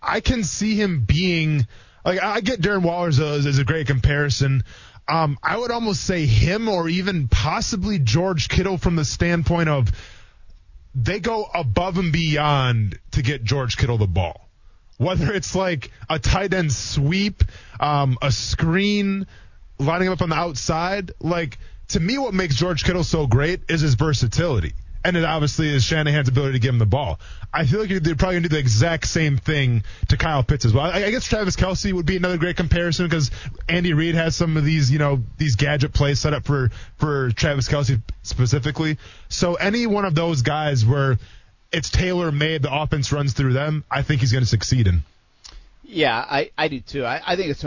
[0.00, 1.66] I can see him being
[2.04, 4.64] like I get Darren Waller as a, as a great comparison.
[5.08, 9.92] Um, I would almost say him or even possibly George Kittle from the standpoint of
[10.94, 14.48] they go above and beyond to get George Kittle the ball.
[14.96, 17.42] Whether it's like a tight end sweep,
[17.80, 19.26] um, a screen,
[19.78, 23.62] lining him up on the outside, like to me, what makes George Kittle so great
[23.68, 24.72] is his versatility.
[25.06, 27.20] And it obviously is Shanahan's ability to give him the ball.
[27.52, 30.72] I feel like they're probably to do the exact same thing to Kyle Pitts as
[30.72, 30.86] well.
[30.86, 33.30] I, I guess Travis Kelce would be another great comparison because
[33.68, 37.32] Andy Reid has some of these, you know, these gadget plays set up for, for
[37.32, 38.96] Travis Kelce specifically.
[39.28, 41.18] So any one of those guys where
[41.74, 45.02] it's tailor made, the offense runs through them, I think he's going to succeed in.
[45.82, 47.04] Yeah, I, I do too.
[47.04, 47.64] I, I think it's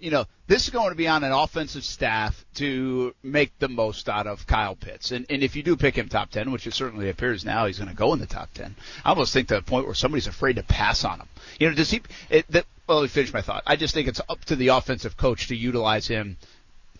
[0.00, 4.08] you know this is going to be on an offensive staff to make the most
[4.08, 6.74] out of Kyle Pitts, and and if you do pick him top ten, which it
[6.74, 9.56] certainly appears now he's going to go in the top ten, I almost think to
[9.56, 11.28] the point where somebody's afraid to pass on him.
[11.58, 12.02] You know, does he?
[12.30, 13.62] It, that, well, let me finish my thought.
[13.66, 16.36] I just think it's up to the offensive coach to utilize him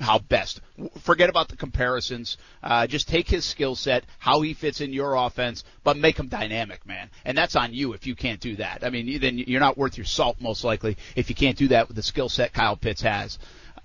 [0.00, 0.61] how best.
[1.00, 2.37] Forget about the comparisons.
[2.62, 6.28] Uh, just take his skill set, how he fits in your offense, but make him
[6.28, 7.11] dynamic, man.
[7.24, 8.84] And that's on you if you can't do that.
[8.84, 11.88] I mean, then you're not worth your salt most likely if you can't do that
[11.88, 13.38] with the skill set Kyle Pitts has.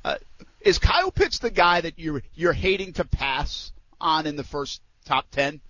[0.06, 0.17] Uh,
[0.62, 4.82] is Kyle Pitts the guy that you're you're hating to pass on in the first
[5.06, 5.62] top ten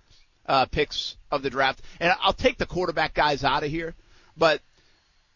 [0.46, 1.82] uh, picks of the draft?
[2.00, 3.96] And I'll take the quarterback guys out of here,
[4.38, 4.62] but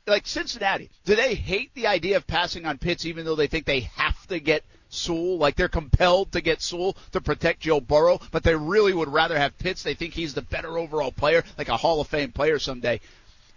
[0.06, 3.65] like Cincinnati, do they hate the idea of passing on Pitts even though they think
[3.65, 8.19] they have to get Sewell, like they're compelled to get Sewell to protect Joe Burrow,
[8.32, 9.84] but they really would rather have Pitts.
[9.84, 13.00] They think he's the better overall player, like a Hall of Fame player someday.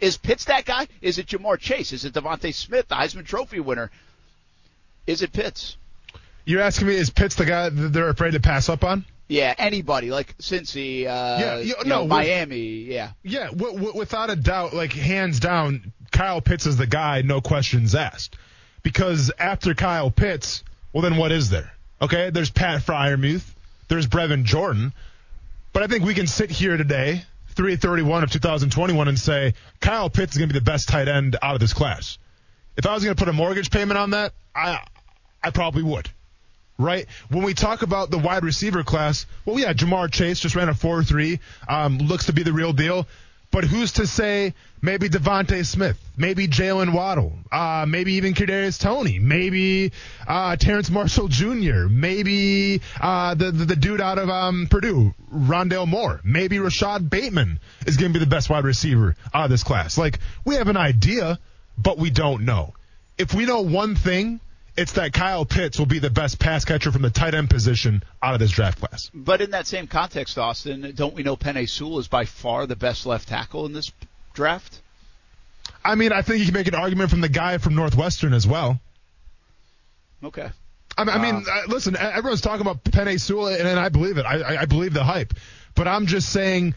[0.00, 0.88] Is Pitts that guy?
[1.02, 1.92] Is it Ja'Marr Chase?
[1.92, 3.90] Is it DeVonta Smith, the Heisman Trophy winner?
[5.06, 5.76] Is it Pitts?
[6.44, 9.04] You're asking me, is Pitts the guy that they're afraid to pass up on?
[9.28, 11.06] Yeah, anybody like Cincy, uh,
[11.38, 12.58] Yeah, you- you no, know, with- Miami.
[12.84, 17.22] Yeah, Yeah, w- w- without a doubt, like hands down, Kyle Pitts is the guy,
[17.22, 18.36] no questions asked.
[18.82, 21.72] Because after Kyle Pitts, well, then what is there?
[22.02, 23.44] Okay, there's Pat Freiermuth,
[23.88, 24.92] there's Brevin Jordan,
[25.72, 27.22] but I think we can sit here today,
[27.54, 31.36] 331 of 2021, and say Kyle Pitts is going to be the best tight end
[31.42, 32.18] out of this class.
[32.76, 34.84] If I was going to put a mortgage payment on that, I
[35.42, 36.08] I probably would.
[36.78, 37.06] Right?
[37.28, 40.72] When we talk about the wide receiver class, well, yeah, Ja'Marr Chase just ran a
[40.72, 43.06] 4-3, um, looks to be the real deal.
[43.52, 49.18] But who's to say maybe DeVonta Smith, maybe Jaylen Waddle, uh, maybe even Kadarius Toney,
[49.18, 49.90] maybe
[50.26, 55.88] uh, Terrace Marshall Jr., maybe uh, the, the the dude out of um, Purdue, Rondale
[55.88, 59.64] Moore, maybe Rashod Bateman is going to be the best wide receiver out of this
[59.64, 59.98] class.
[59.98, 61.40] Like we have an idea,
[61.76, 62.74] but we don't know.
[63.18, 64.40] If we know one thing,
[64.76, 68.02] it's that Kyle Pitts will be the best pass catcher from the tight end position
[68.22, 69.10] out of this draft class.
[69.12, 72.76] but in that same context, Austen, don't we know Penei Sewell is by far the
[72.76, 73.92] best left tackle in this
[74.34, 74.80] draft?
[75.84, 78.46] I mean, I think you can make an argument from the guy from Northwestern as
[78.46, 78.80] well.
[80.22, 80.50] Okay.
[80.98, 84.18] I mean, I mean uh, listen, everyone's talking about Penei Sewell, and, and I believe
[84.18, 84.26] it.
[84.26, 85.34] I, I, I believe the hype.
[85.74, 86.74] But I'm just saying,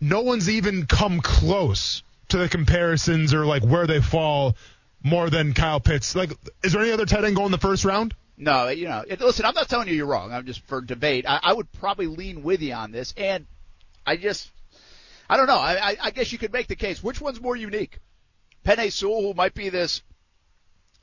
[0.00, 4.56] no one's even come close to the comparisons or like where they fall
[5.04, 6.16] more than Kyle Pitts.
[6.16, 6.32] Like,
[6.64, 8.14] is there any other tight end going in the first round?
[8.36, 10.32] No, you know, it, listen, I'm not telling you you're wrong.
[10.32, 11.24] I'm just for debate.
[11.28, 13.46] I, I would probably lean with you on this, and
[14.04, 14.50] I just,
[15.30, 15.58] I don't know.
[15.58, 17.00] I, I, I guess you could make the case.
[17.00, 18.00] Which one's more unique?
[18.64, 20.02] Penei Sewell, who might be this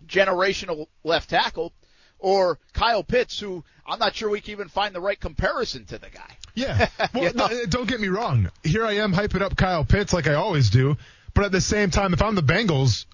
[0.06, 1.72] generational left tackle,
[2.20, 5.98] or Kyle Pitts, who I'm not sure we can even find the right comparison to
[5.98, 6.38] the guy.
[6.54, 6.88] Yeah.
[7.14, 7.48] Well, You know?
[7.48, 8.50] no, don't get me wrong.
[8.64, 10.98] Here I am hyping up Kyle Pitts like I always do.
[11.34, 13.06] But at the same time, if I'm the Bengals,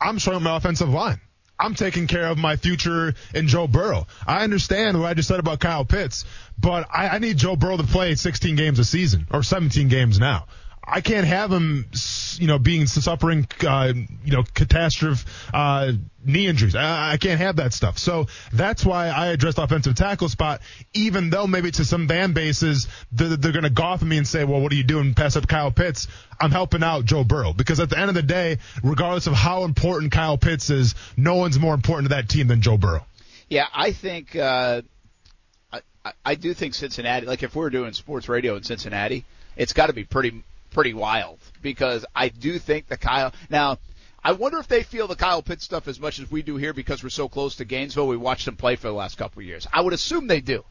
[0.00, 1.20] I'm showing my offensive line.
[1.58, 4.06] I'm taking care of my future in Joe Burrow.
[4.26, 6.26] I understand what I just said about Kyle Pitts,
[6.58, 10.18] but I, I need Joe Burrow to play 16 games a season or 17 games
[10.18, 10.46] now.
[10.88, 11.88] I can't have him,
[12.38, 13.92] you know, being suffering, uh,
[14.24, 15.92] you know, catastrophe uh,
[16.24, 16.76] knee injuries.
[16.76, 17.98] I, I can't have that stuff.
[17.98, 20.60] So that's why I addressed offensive tackle spot,
[20.94, 24.26] even though maybe to some fan bases they're, they're going to golf at me and
[24.26, 25.14] say, well, what are you doing?
[25.14, 26.06] Pass up Kyle Pitts.
[26.40, 29.64] I'm helping out Joe Burrow because at the end of the day, regardless of how
[29.64, 33.04] important Kyle Pitts is, no one's more important to that team than Joe Burrow.
[33.48, 34.82] Yeah, I think uh,
[36.24, 39.24] I, do think Cincinnati, like if we we're doing sports radio in Cincinnati,
[39.56, 40.42] it's got to be pretty
[40.76, 43.78] pretty wild because I do think the Kyle now.
[44.22, 46.74] I wonder if they feel the Kyle Pitts stuff as much as we do here
[46.74, 48.08] because we're so close to Gainesville.
[48.08, 49.66] We watched him play for the last couple of years.
[49.72, 50.64] I would assume they do,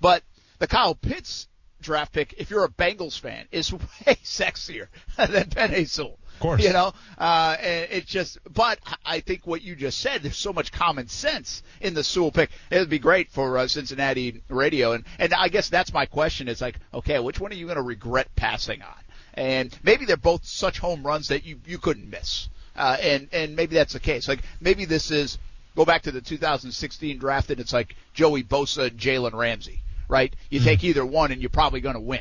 [0.00, 0.24] but
[0.58, 1.46] the Kyle Pitts
[1.80, 6.18] draft pick, if you're a Bengals fan, is way sexier than Penei Sewell.
[6.34, 6.64] Of course.
[6.64, 10.52] You know, uh, and it just, but I think what you just said, there's so
[10.52, 12.50] much common sense in the Sewell pick.
[12.70, 14.92] It would be great for uh, Cincinnati radio.
[14.92, 16.48] And, and I guess that's my question.
[16.48, 19.03] It's like, okay, which one are you going to regret passing on?
[19.34, 22.48] And maybe they're both such home runs that you, you couldn't miss.
[22.76, 24.28] Uh, and, and maybe that's the case.
[24.28, 25.38] Like maybe this is,
[25.76, 30.34] go back to the 2016 draft and it's like Joey Bosa and Jalen Ramsey, right?
[30.50, 32.20] You take either one and you're probably going to win.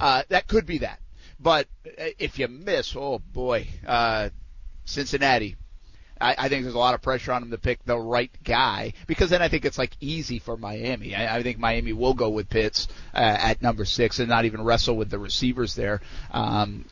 [0.00, 1.00] Uh, that could be that.
[1.40, 4.28] But uh, if you miss, oh boy, uh,
[4.84, 5.56] Cincinnati.
[6.22, 8.92] I, I think there's a lot of pressure on him to pick the right guy
[9.06, 11.14] because then I think it's like easy for Miami.
[11.14, 14.62] I, I think Miami will go with Pitts uh, at number six and not even
[14.62, 16.84] wrestle with the receivers there um,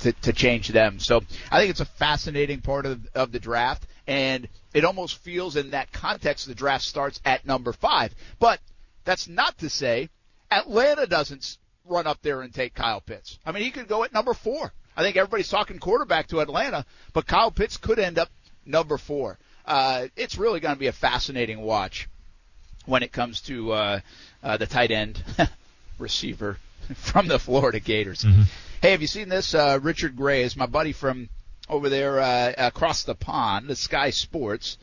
[0.00, 0.98] to, to change them.
[0.98, 5.56] So I think it's a fascinating part of, of the draft, and it almost feels
[5.56, 8.14] in that context the draft starts at number five.
[8.38, 8.60] But
[9.04, 10.08] that's not to say
[10.50, 13.38] Atlanta doesn't run up there and take Kyle Pitts.
[13.44, 14.72] I mean, he could go at number four.
[14.96, 18.28] I think everybody's talking quarterback to Atlanta, but Kyle Pitts could end up
[18.66, 19.38] number four.
[19.66, 22.08] Uh, it's really going to be a fascinating watch
[22.86, 24.00] when it comes to uh,
[24.42, 25.22] uh, the tight end
[25.98, 26.56] receiver
[26.94, 28.24] from the Florida Gators.
[28.82, 29.54] Hey, have you seen this?
[29.54, 31.28] Uh, Richard Gray is my buddy from
[31.68, 34.78] over there uh, across the pond, the Sky Sports.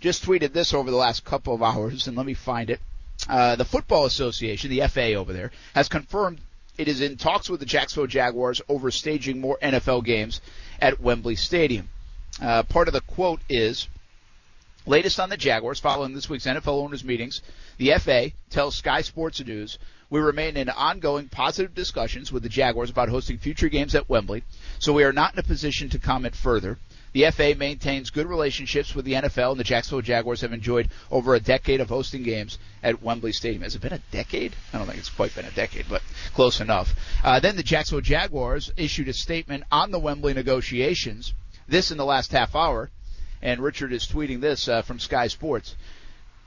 [0.00, 2.80] Just tweeted this over the last couple of hours, and let me find it.
[3.28, 6.40] Uh, the Football Association, the FA over there, has confirmed
[6.76, 10.40] it is in talks with the Jacksonville Jaguars over staging more NFL games
[10.80, 11.88] at Wembley Stadium.
[12.40, 13.88] Uh, part of the quote is,
[14.86, 17.42] latest on the Jaguars following this week's NFL owners meetings,
[17.78, 19.78] the FA tells Sky Sports News,
[20.10, 24.42] we remain in ongoing positive discussions with the Jaguars about hosting future games at Wembley,
[24.78, 26.78] so we are not in a position to comment further.
[27.12, 31.34] The FA maintains good relationships with the NFL, and the Jacksonville Jaguars have enjoyed over
[31.34, 33.62] a decade of hosting games at Wembley Stadium.
[33.62, 34.54] Has it been a decade?
[34.72, 36.02] I don't think it's quite been a decade, but
[36.34, 36.94] close enough.
[37.24, 41.32] Uh, then the Jacksonville Jaguars issued a statement on the Wembley negotiations.
[41.68, 42.90] This in the last half hour,
[43.42, 45.76] and Richard is tweeting this uh, from Sky Sports.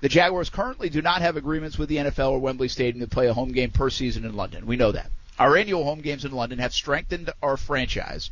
[0.01, 3.27] The Jaguars currently do not have agreements with the NFL or Wembley Stadium to play
[3.27, 4.65] a home game per season in London.
[4.65, 5.11] We know that.
[5.37, 8.31] Our annual home games in London have strengthened our franchise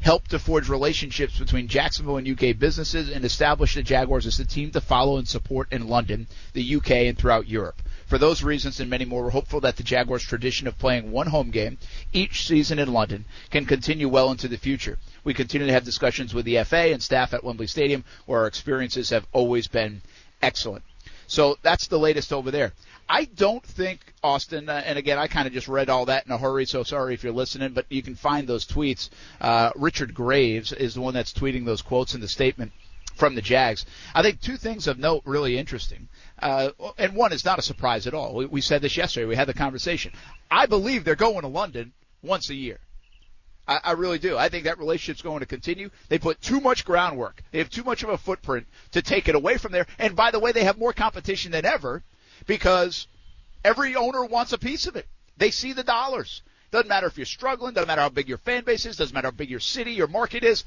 [0.00, 4.44] helped to forge relationships between Jacksonville and UK businesses and established the Jaguars as the
[4.44, 7.82] team to follow and support in London, the UK, and throughout Europe.
[8.10, 11.28] For those reasons and many more, we're hopeful that the Jaguars' tradition of playing one
[11.28, 11.78] home game
[12.12, 14.98] each season in London can continue well into the future.
[15.22, 18.46] We continue to have discussions with the FA and staff at Wembley Stadium, where our
[18.48, 20.02] experiences have always been
[20.42, 20.82] excellent.
[21.28, 22.72] So that's the latest over there.
[23.08, 26.32] I don't think Austen, uh, and again, I kind of just read all that in
[26.32, 29.08] a hurry, so sorry if you're listening, but you can find those tweets.
[29.40, 32.72] Uh, Richard Graves is the one that's tweeting those quotes in the statement
[33.20, 33.86] from the Jags.
[34.14, 36.08] I think two things of note really interesting.
[36.40, 38.34] Uh, and one is not a surprise at all.
[38.34, 39.26] We, we said this yesterday.
[39.26, 40.12] We had the conversation.
[40.50, 42.78] I believe they're going to London once a year.
[43.68, 44.36] I, I really do.
[44.38, 45.90] I think that relationship's going to continue.
[46.08, 47.42] They put too much groundwork.
[47.52, 49.86] They have too much of a footprint to take it away from there.
[49.98, 52.02] And by the way, they have more competition than ever
[52.46, 53.06] because
[53.64, 55.06] every owner wants a piece of it.
[55.36, 56.42] They see the dollars.
[56.70, 59.26] Doesn't matter if you're struggling, doesn't matter how big your fan base is, doesn't matter
[59.26, 60.64] how big your city, your market is.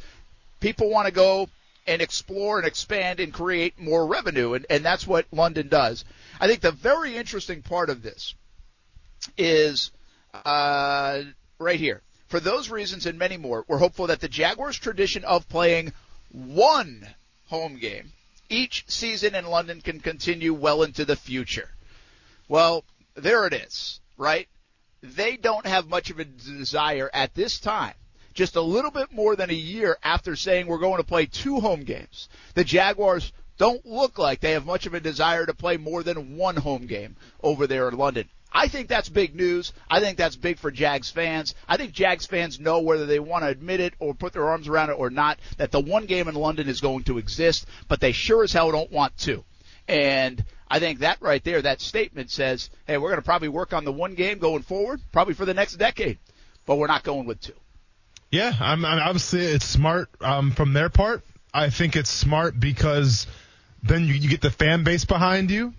[0.59, 1.49] People want to go
[1.85, 6.05] and explore and expand and create more revenue, and, and that's what London does.
[6.39, 8.35] I think the very interesting part of this
[9.37, 9.91] is
[10.33, 11.23] uh,
[11.59, 12.01] right here.
[12.27, 15.93] For those reasons and many more, we're hopeful that the Jaguars' tradition of playing
[16.31, 17.07] one
[17.47, 18.11] home game
[18.49, 21.69] each season in London can continue well into the future.
[22.47, 22.83] Well,
[23.15, 24.47] there it is, right?
[25.01, 27.95] They don't have much of a desire at this time,
[28.33, 31.59] just a little bit more than a year after saying we're going to play two
[31.59, 32.29] home games.
[32.55, 36.37] The Jaguars don't look like they have much of a desire to play more than
[36.37, 38.27] one home game over there in London.
[38.51, 39.73] I think that's big news.
[39.89, 41.55] I think that's big for Jags fans.
[41.67, 44.67] I think Jags fans know whether they want to admit it or put their arms
[44.67, 47.99] around it or not that the one game in London is going to exist, but
[47.99, 49.43] they sure as hell don't want to.
[49.87, 53.73] And I think that right there, that statement says, hey, we're going to probably work
[53.73, 56.19] on the one game going forward, probably for the next decade,
[56.65, 57.53] but we're not going with two.
[58.33, 61.21] Yeah, I'm, I'm obviously it's smart um, from their part.
[61.53, 63.27] I think it's smart because
[63.83, 65.71] then you, you get the fan base behind you.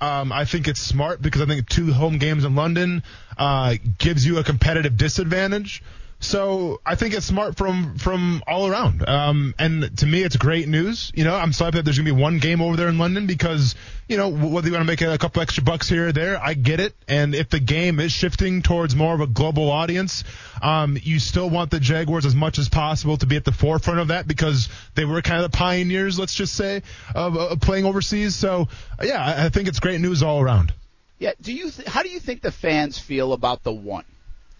[0.00, 3.02] Um, I think it's smart because I think two home games in London
[3.36, 5.82] uh, gives you a competitive disadvantage.
[6.26, 9.08] So I think it's smart from from all around.
[9.08, 11.12] Um, and to me, it's great news.
[11.14, 13.76] You know, I'm sorry that there's gonna be one game over there in London because
[14.08, 16.54] you know whether you want to make a couple extra bucks here or there, I
[16.54, 16.94] get it.
[17.06, 20.24] And if the game is shifting towards more of a global audience,
[20.60, 24.00] um, you still want the Jaguars as much as possible to be at the forefront
[24.00, 26.82] of that because they were kind of the pioneers, let's just say,
[27.14, 28.34] of, playing overseas.
[28.34, 28.66] So
[29.00, 30.74] yeah, I, I think it's great news all around.
[31.20, 31.32] Yeah.
[31.40, 31.70] Do you?
[31.70, 34.04] Th- how do you think the fans feel about the one?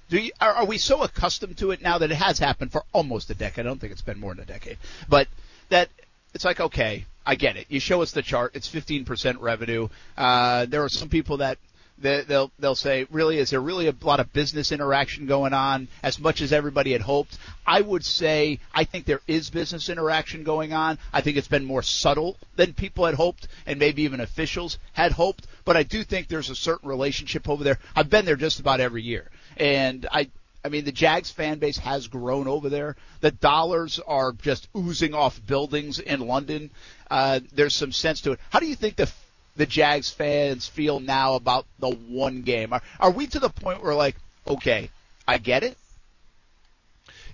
[0.09, 2.85] Do you, are, are we so accustomed to it now that it has happened for
[2.93, 3.67] almost a decade?
[3.67, 4.79] I don't think it's been more than a decade,
[5.09, 5.27] but
[5.71, 5.89] that
[6.33, 7.67] it's like okay, I get it.
[7.69, 9.89] You show us the chart; it's 15% revenue.
[10.17, 11.59] Uh, there are some people that
[11.99, 15.89] they, they'll they'll say, really, is there really a lot of business interaction going on
[16.03, 17.39] as much as everybody had hoped?
[17.67, 20.99] I would say I think there is business interaction going on.
[21.13, 25.13] I think it's been more subtle than people had hoped, and maybe even officials had
[25.13, 25.47] hoped.
[25.65, 27.79] But I do think there's a certain relationship over there.
[27.95, 30.29] I've been there just about every year, and I
[30.67, 32.97] I mean, the Jags fan base has grown over there.
[33.21, 36.71] The dollars are just oozing off buildings in London.
[37.09, 38.41] Uh, there's some sense to it.
[38.51, 39.09] How do you think the
[39.55, 42.73] the Jags fans feel now about the one game?
[42.73, 44.91] Are, are we to the point where like, okay,
[45.27, 45.79] I get it?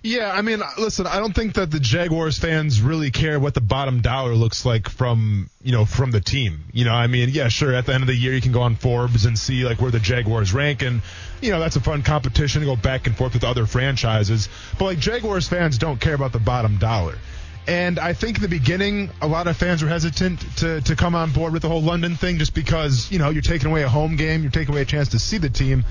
[0.05, 3.61] Yeah, I mean, listen, I don't think that the Jaguars fans really care what the
[3.61, 6.65] bottom dollar looks like from, you know, from the team.
[6.73, 8.63] You know, I mean, yeah, sure, at the end of the year you can go
[8.63, 11.01] on Forbes and see like where the Jaguars rank and,
[11.41, 14.49] you know, that's a fun competition to go back and forth with other franchises.
[14.77, 17.17] But like Jaguars fans don't care about the bottom dollar.
[17.65, 21.15] And I think in the beginning, a lot of fans were hesitant to, to come
[21.15, 23.89] on board with the whole London thing just because, you know, you're taking away a
[23.89, 25.85] home game, you're taking away a chance to see the team.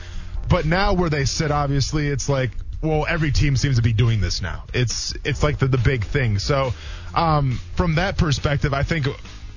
[0.51, 2.51] But now where they sit, obviously, it's like,
[2.83, 4.65] well, every team seems to be doing this now.
[4.75, 6.39] It's it's like the, the big thing.
[6.39, 6.75] So
[7.15, 9.07] um, from that perspective, I think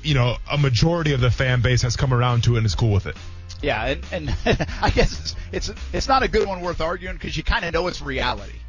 [0.04, 2.76] you know a majority of the fan base has come around to it and is
[2.76, 3.18] cool with it.
[3.62, 4.30] Yeah, and, and
[4.82, 7.74] I guess it's, it's it's not a good one worth arguing because you kind of
[7.74, 8.60] know it's reality,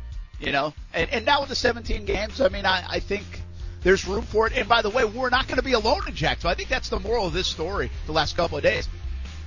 [0.41, 0.73] you know.
[0.95, 3.25] And, and now with the 17 games, I mean, I, I think
[3.83, 4.55] there's room for it.
[4.55, 6.51] And by the way, we're not going to be alone in Jacksonville.
[6.51, 8.89] I think that's the moral of this story the last couple of days.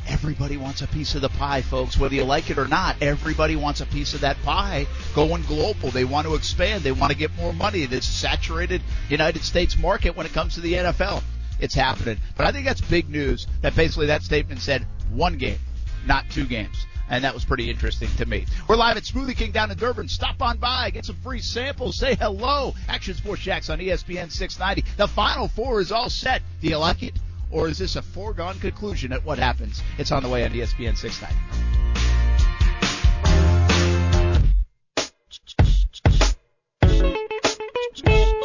[0.09, 2.95] Everybody wants a piece of the pie, folks, whether you like it or not.
[2.99, 5.91] Everybody wants a piece of that pie going global.
[5.91, 6.83] They want to expand.
[6.83, 7.85] They want to get more money.
[7.85, 11.21] This saturated United States market when it comes to the NFL.
[11.59, 12.17] It's happening.
[12.35, 15.59] But I think that's big news that basically that statement said one game,
[16.07, 16.87] not two games.
[17.07, 18.45] And that was pretty interesting to me.
[18.67, 20.07] We're live at Smoothie King down in Durbin.
[20.07, 22.73] Stop on by, get some free samples, say hello.
[22.87, 24.83] Action Sports Jax on ESPN 690.
[24.97, 26.41] The Final Four is all set.
[26.61, 27.13] Do you like it?
[27.51, 29.81] Or is this a foregone conclusion at what happens?
[29.97, 31.79] It's on the way on ESPN 690.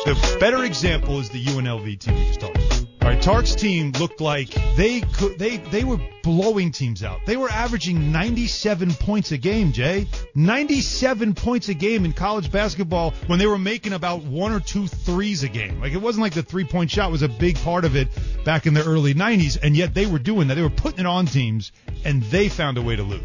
[0.05, 2.64] The better example is the UNLV team we just talked about.
[3.05, 7.21] All right, Tark's team looked like they could they they were blowing teams out.
[7.27, 10.07] They were averaging 97 points a game, Jay.
[10.35, 14.87] 97 points a game in college basketball when they were making about one or two
[14.87, 15.83] threes a game.
[15.83, 18.09] Like it wasn't like the three-point shot was a big part of it
[18.43, 20.55] back in the early 90s, and yet they were doing that.
[20.55, 21.73] They were putting it on teams,
[22.07, 23.21] and they found a way to lose.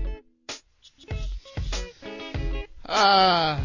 [2.86, 3.61] Uh,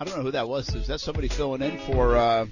[0.00, 0.74] I don't know who that was.
[0.74, 2.46] Is that somebody filling in for uh,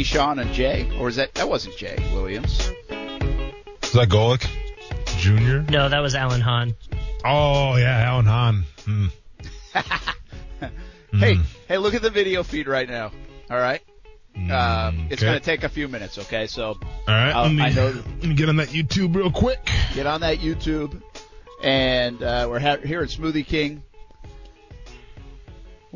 [0.00, 0.88] Keyshawn and Jay?
[0.98, 2.70] Or is that that wasn't Jay Williams?
[2.90, 4.46] Is that Golic
[5.18, 5.70] Jr.?
[5.72, 6.74] No, that was Alan Hahn.
[7.24, 8.64] Oh yeah, Alan Hahn.
[8.84, 9.06] Hmm.
[11.12, 13.10] Hey, hey, look at the video feed right now.
[13.48, 13.80] All right.
[14.36, 15.30] Uh, it's okay.
[15.30, 16.46] going to take a few minutes, okay?
[16.46, 16.78] So All
[17.08, 17.86] right, I'll- let me, I know-
[18.20, 19.66] let me get on that YouTube real quick.
[19.94, 21.00] get on that YouTube,
[21.62, 23.82] and uh, we're ha- here at Smoothie King.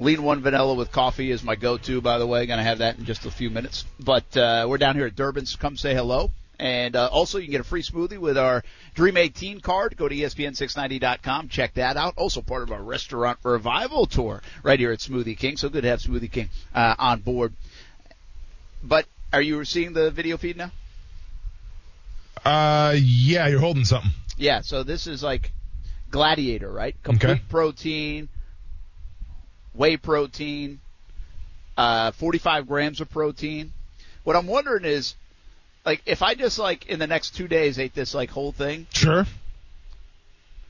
[0.00, 2.46] Lean one vanilla with coffee is my go-to, by the way.
[2.46, 3.84] Going to have that in just a few minutes.
[4.00, 5.54] But uh, we're down here at Durbin's.
[5.56, 6.30] Come say hello.
[6.58, 8.62] And uh, also, you can get a free smoothie with our
[8.94, 9.96] Dream 18 card.
[9.98, 11.48] Go to E ESPN690.com.
[11.48, 12.14] Check that out.
[12.16, 15.58] Also part of our restaurant revival tour right here at Smoothie King.
[15.58, 17.52] So good to have Smoothie King uh, on board.
[18.82, 20.70] But are you seeing the video feed now?
[22.44, 24.10] Uh, yeah, you're holding something.
[24.38, 25.50] Yeah, so this is like
[26.10, 26.96] Gladiator, right?
[27.02, 27.42] Complete Okay.
[27.50, 28.28] protein,
[29.74, 30.80] whey protein,
[31.76, 33.72] uh, 45 grams of protein.
[34.24, 35.14] What I'm wondering is,
[35.84, 38.86] like, if I just like in the next two days ate this like whole thing,
[38.92, 39.26] Sure.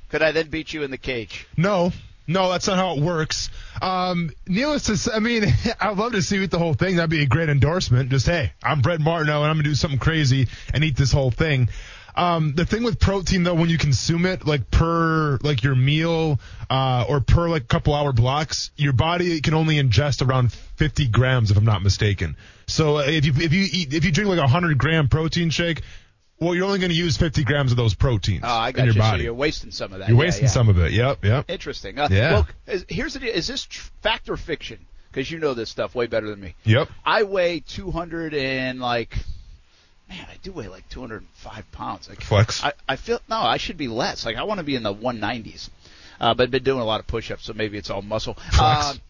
[0.08, 1.46] could I then beat you in the cage?
[1.56, 1.92] No,
[2.26, 3.50] no, that's not how it works.
[3.82, 5.44] Um, needless to say, I mean,
[5.80, 6.96] I'd love to see you eat the whole thing.
[6.96, 8.10] That'd be a great endorsement.
[8.10, 11.10] Just, hey, I'm Brent Martineau and I'm going to do something crazy and eat this
[11.12, 11.68] whole thing.
[12.16, 16.40] Um, the thing with protein though, when you consume it, like per, like your meal,
[16.68, 21.50] uh, or per like couple hour blocks, your body can only ingest around 50 grams
[21.50, 22.36] if I'm not mistaken.
[22.66, 25.50] So uh, if you, if you eat, if you drink like a 100 gram protein
[25.50, 25.82] shake,
[26.38, 28.84] Well, you're only going to use 50 grams of those proteins Oh, I in got
[28.86, 29.00] your you.
[29.00, 29.18] body.
[29.18, 30.08] So you're wasting some of that.
[30.08, 30.50] You're Yeah, wasting yeah.
[30.50, 30.92] some of it.
[30.92, 31.44] Yep, yep.
[31.50, 31.98] Interesting.
[31.98, 32.32] Uh, Yeah.
[32.32, 33.34] Well, is, here's the deal.
[33.34, 34.78] Is this tr- fact or fiction?
[35.12, 36.54] Because you know this stuff way better than me.
[36.64, 36.88] Yep.
[37.04, 39.16] I weigh 200 and like,
[40.10, 42.08] man, I do weigh like 205 pounds.
[42.08, 42.62] Like, Flex.
[42.62, 44.26] I, I feel no, I should be less.
[44.26, 45.70] Like I want to be in the 190s.
[46.20, 48.34] Uh, but I've been doing a lot of push-ups, so maybe it's all muscle.
[48.34, 48.90] Flex.
[48.90, 49.00] Um,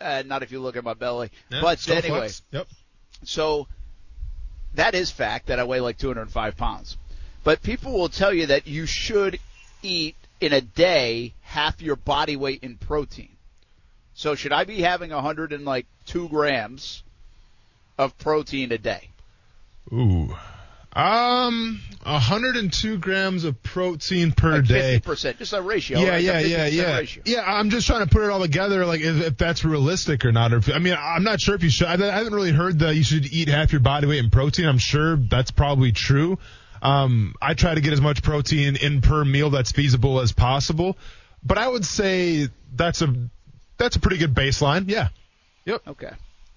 [0.00, 1.30] uh, not if you look at my belly.
[1.48, 2.42] Yeah, but anyway, flex.
[2.50, 2.66] Yep.
[3.22, 3.68] so
[4.74, 6.96] that is fact that I weigh like 205 pounds.
[7.44, 9.38] But people will tell you that you should
[9.82, 13.36] eat in a day half your body weight in protein.
[14.14, 17.04] So should I be having 100 and like two grams
[17.96, 19.10] of protein a day?
[19.92, 20.34] Ooh.
[20.96, 25.00] Um, 102 grams of protein per Like day.
[25.04, 25.98] 50%, just a ratio.
[25.98, 26.96] Yeah, a yeah, yeah, yeah.
[26.96, 27.22] Ratio.
[27.26, 30.32] Yeah, I'm just trying to put it all together, like if, if that's realistic or
[30.32, 30.54] not.
[30.54, 31.86] Or if, I mean, I'm not sure if you should.
[31.86, 34.64] I haven't really heard that you should eat half your body weight in protein.
[34.64, 36.38] I'm sure that's probably true.
[36.80, 40.96] Um, I try to get as much protein in per meal that's feasible as possible,
[41.42, 43.14] but I would say that's a
[43.76, 44.88] that's a pretty good baseline.
[44.88, 45.08] Yeah.
[45.66, 45.82] Yep.
[45.88, 46.10] Okay.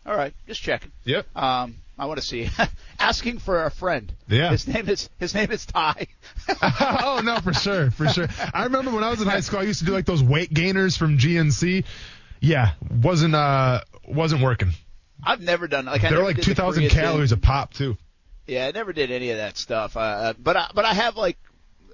[0.06, 0.92] All right, just checking.
[1.04, 1.36] Yep.
[1.36, 2.50] Um, I want to see.
[3.00, 4.14] Asking for a friend.
[4.28, 4.52] Yeah.
[4.52, 6.08] His name is his name is Ty.
[6.62, 8.28] oh no, for sure, for sure.
[8.54, 10.54] I remember when I was in high school, I used to do like those weight
[10.54, 11.84] gainers from GNC.
[12.40, 12.72] Yeah,
[13.04, 14.72] wasn't uh wasn't working.
[15.24, 16.90] I've never done like I They're like 2,000 creatine.
[16.90, 17.98] calories a pop too.
[18.48, 19.98] Yeah, I never did any of that stuff.
[19.98, 21.38] Uh, but I, but I have like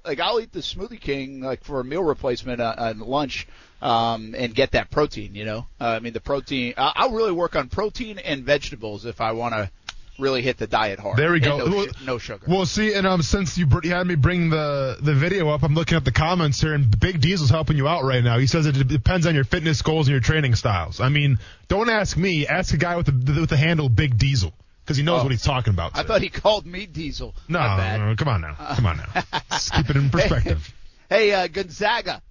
[0.06, 3.48] like I'll eat the Smoothie King like for a meal replacement uh, on lunch
[3.82, 5.34] um, and get that protein.
[5.34, 6.76] You know, uh, I mean the protein.
[6.78, 9.72] I, I'll really work on protein and vegetables if I want to
[10.18, 11.18] really hit the diet hard.
[11.18, 11.58] There we go.
[11.58, 12.46] No, Well- no sugar.
[12.48, 15.64] Well, see, and um, since you, br- you had me bring the the video up,
[15.64, 18.38] I'm looking at the comments here, and Big Diesel's helping you out right now.
[18.38, 21.00] He says it depends on your fitness goals and your training styles.
[21.00, 22.48] I mean, don't ask me.
[22.48, 24.54] Ask a guy with the with the handle Big Diesel
[24.84, 25.24] because he knows Oh.
[25.24, 25.98] what he's talking about.
[25.98, 27.34] I thought he called me Diesel.
[27.48, 29.24] no, no, no, come on now, come on now.
[29.52, 30.74] Let's keep it in perspective.
[31.10, 32.22] Hey, uh, Gonzaga,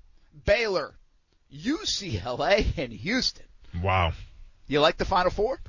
[0.45, 0.95] Baylor,
[1.53, 3.45] UCLA, and Houston.
[3.83, 4.13] Wow.
[4.67, 5.61] You like the Final Four?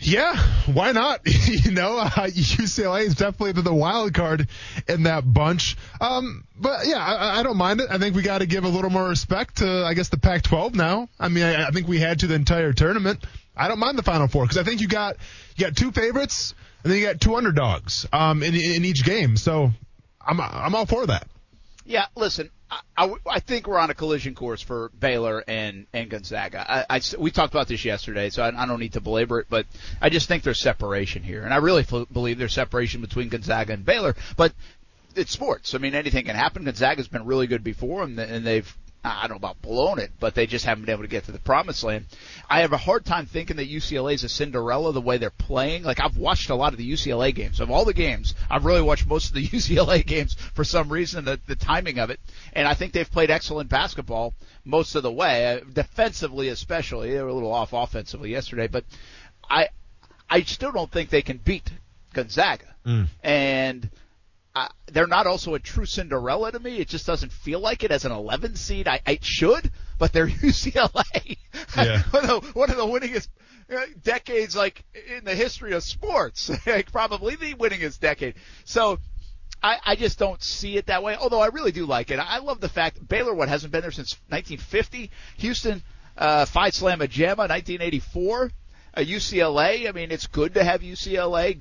[0.00, 0.36] Yeah,
[0.66, 1.20] why not?
[1.46, 4.48] you know, uh, UCLA is definitely the, wild card
[4.88, 5.76] in that bunch.
[6.00, 7.88] Um, but yeah, I, I don't mind it.
[7.90, 10.74] I think we got to give a little more respect to, I guess, the Pac-12
[10.74, 11.08] now.
[11.18, 13.24] I mean, I, I think we had to the entire tournament.
[13.56, 15.16] I don't mind the Final Four because I think you got
[15.56, 19.36] you got two favorites and then you got two underdogs um, in in each game.
[19.36, 19.70] So
[20.24, 21.26] I'm I'm all for that.
[21.84, 26.66] Yeah, listen, I, I, think we're on a collision course for Baylor and, and Gonzaga.
[26.68, 29.46] I, I, we talked about this yesterday, so I, I don't need to belabor it,
[29.48, 29.66] but
[30.02, 31.42] I just think there's separation here.
[31.44, 34.52] And I really f- believe there's separation between Gonzaga and Baylor, but
[35.16, 35.74] it's sports.
[35.74, 36.64] I mean, anything can happen.
[36.64, 38.76] Gonzaga's been really good before, and, and they've,
[39.16, 41.32] I don't know about blown it, but they just haven't been able to get to
[41.32, 42.06] the promised land.
[42.48, 45.82] I have a hard time thinking that UCLA is a Cinderella the way they're playing.
[45.82, 47.60] Like I've watched a lot of the UCLA games.
[47.60, 51.24] Of all the games, I've really watched most of the UCLA games for some reason,
[51.24, 52.20] the, the timing of it.
[52.52, 54.34] And I think they've played excellent basketball
[54.64, 57.12] most of the way, uh, defensively especially.
[57.12, 58.84] They were a little off offensively yesterday, but
[59.48, 59.68] I
[60.30, 61.70] I still don't think they can beat
[62.12, 62.74] Gonzaga.
[63.22, 63.90] And
[64.58, 66.78] uh, they're not also a true Cinderella to me.
[66.78, 68.88] It just doesn't feel like it as an 11 seed.
[68.88, 71.38] I, I should, but they're UCLA.
[71.76, 72.02] Yeah.
[72.10, 73.28] one, of the, one of the winningest
[73.72, 74.84] uh, decades, like
[75.16, 78.34] in the history of sports, like probably the winningest decade.
[78.64, 78.98] So.
[79.60, 81.16] I, I just don't see it that way.
[81.16, 82.20] Although I really do like it.
[82.20, 85.10] I love the fact Baylor what hasn't been there since 1950.
[85.38, 85.82] Houston,
[86.16, 88.52] uh, Phi Slamma Jamma 1984.
[88.94, 89.88] Uh, UCLA.
[89.88, 91.58] I mean, it's good to have UCLA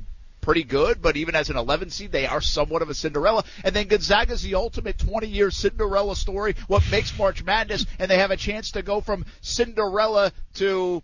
[0.48, 3.44] pretty good, but even as an 11 seed, they are somewhat of a Cinderella.
[3.66, 8.18] And then Gonzaga's the ultimate 20 year Cinderella story, what makes March Madness, and they
[8.18, 11.04] have a chance to go from Cinderella to,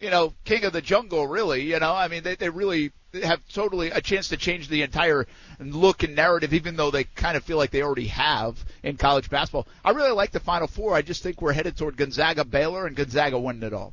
[0.00, 1.64] you know, King of the Jungle, really.
[1.70, 5.26] You know, I mean, they, they really have totally a chance to change the entire
[5.58, 9.28] look and narrative, even though they kind of feel like they already have in college
[9.28, 9.68] basketball.
[9.84, 10.94] I really like the Final Four.
[10.94, 13.92] I just think we're headed toward Gonzaga, Baylor, and Gonzaga winning it all.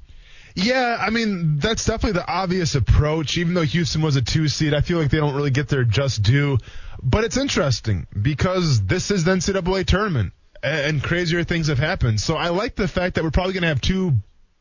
[0.58, 3.38] Yeah, I mean that's definitely the obvious approach.
[3.38, 5.84] Even though Houston was a two seed, I feel like they don't really get their
[5.84, 6.58] just due.
[7.02, 10.34] But it's interesting because this is the NCAA tournament,
[10.64, 12.20] and crazier things have happened.
[12.20, 14.14] So I like the fact that we're probably going to have two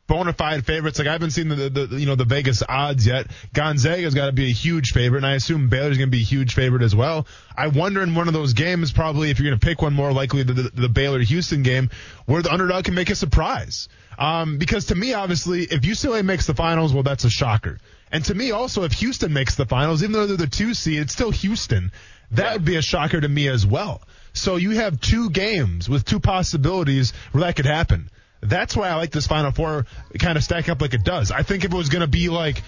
[0.06, 0.98] bona fide favorites.
[0.98, 3.26] Like I haven't seen the, the, you know the Vegas odds yet.
[3.52, 6.24] Gonzaga's got to be a huge favorite, and I assume Baylor's going to be a
[6.24, 7.26] huge favorite as well.
[7.56, 10.12] I wonder in one of those games, probably if you're going to pick one, more
[10.12, 11.90] likely the, the, the Baylor Houston game,
[12.26, 13.88] where the underdog can make a surprise.
[14.18, 17.78] Um, because to me, obviously, if UCLA makes the finals, well, that's a shocker.
[18.10, 21.00] And to me, also, if Houston makes the finals, even though they're the two seed,
[21.00, 21.92] it's still Houston.
[22.30, 24.02] That would be a shocker to me as well.
[24.32, 28.10] So you have two games with two possibilities where that could happen.
[28.48, 29.86] That's why I like this Final Four
[30.18, 31.30] kind of stack up like it does.
[31.30, 32.62] I think if it was going to be like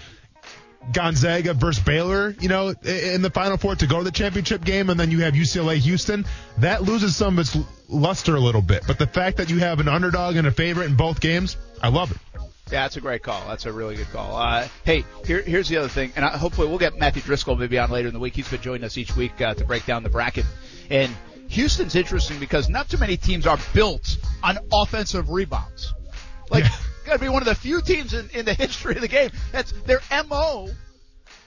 [0.91, 4.89] Gonzaga versus Baylor, you know, in the Final Four to go to the championship game,
[4.89, 6.25] and then you have UCLA Houston,
[6.59, 7.57] that loses some of its
[7.87, 8.83] luster a little bit.
[8.87, 11.89] But the fact that you have an underdog and a favorite in both games, I
[11.89, 12.17] love it.
[12.71, 13.47] Yeah, that's a great call.
[13.47, 14.35] That's a really good call.
[14.35, 17.79] Uh, hey, here, here's the other thing, and I, hopefully we'll get Matthew Driscoll maybe
[17.79, 18.35] on later in the week.
[18.35, 20.45] He's been joining us each week uh, to break down the bracket.
[20.89, 21.11] And
[21.49, 25.93] Houston's interesting because not too many teams are built on offensive rebounds.
[26.49, 26.75] Like, Yeah.
[27.05, 29.31] got to be one of the few teams in, in the history of the game
[29.51, 30.69] that's their mo,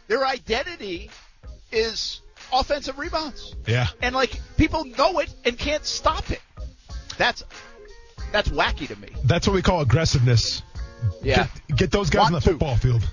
[0.09, 1.11] their identity
[1.71, 2.21] is
[2.53, 3.87] offensive rebounds, Yeah.
[4.03, 6.41] and like people know it and can't stop it.
[7.17, 7.45] That's
[8.33, 9.09] that's wacky to me.
[9.25, 10.63] That's what we call aggressiveness.
[11.23, 11.47] Yeah.
[11.69, 12.51] Get, get those guys on the Want to.
[12.51, 13.09] football field.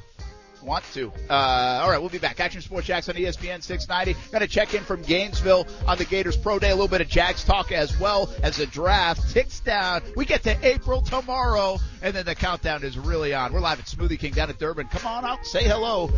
[0.69, 1.11] Want to.
[1.27, 1.33] Uh,
[1.81, 2.39] all right, we'll be back.
[2.39, 4.13] Action Sports Jax on ESPN 690.
[4.29, 6.69] Going to check in from Gainesville on the Gators Pro Day.
[6.69, 10.03] A little bit of Jags talk as well as the draft ticks down.
[10.15, 13.51] We get to April tomorrow, and then the countdown is really on.
[13.51, 14.85] We're live at Smoothie King down at Durbin.
[14.89, 16.11] Come on out, say hello.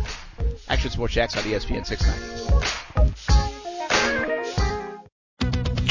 [0.68, 3.71] Action Sports Jax on ESPN 690.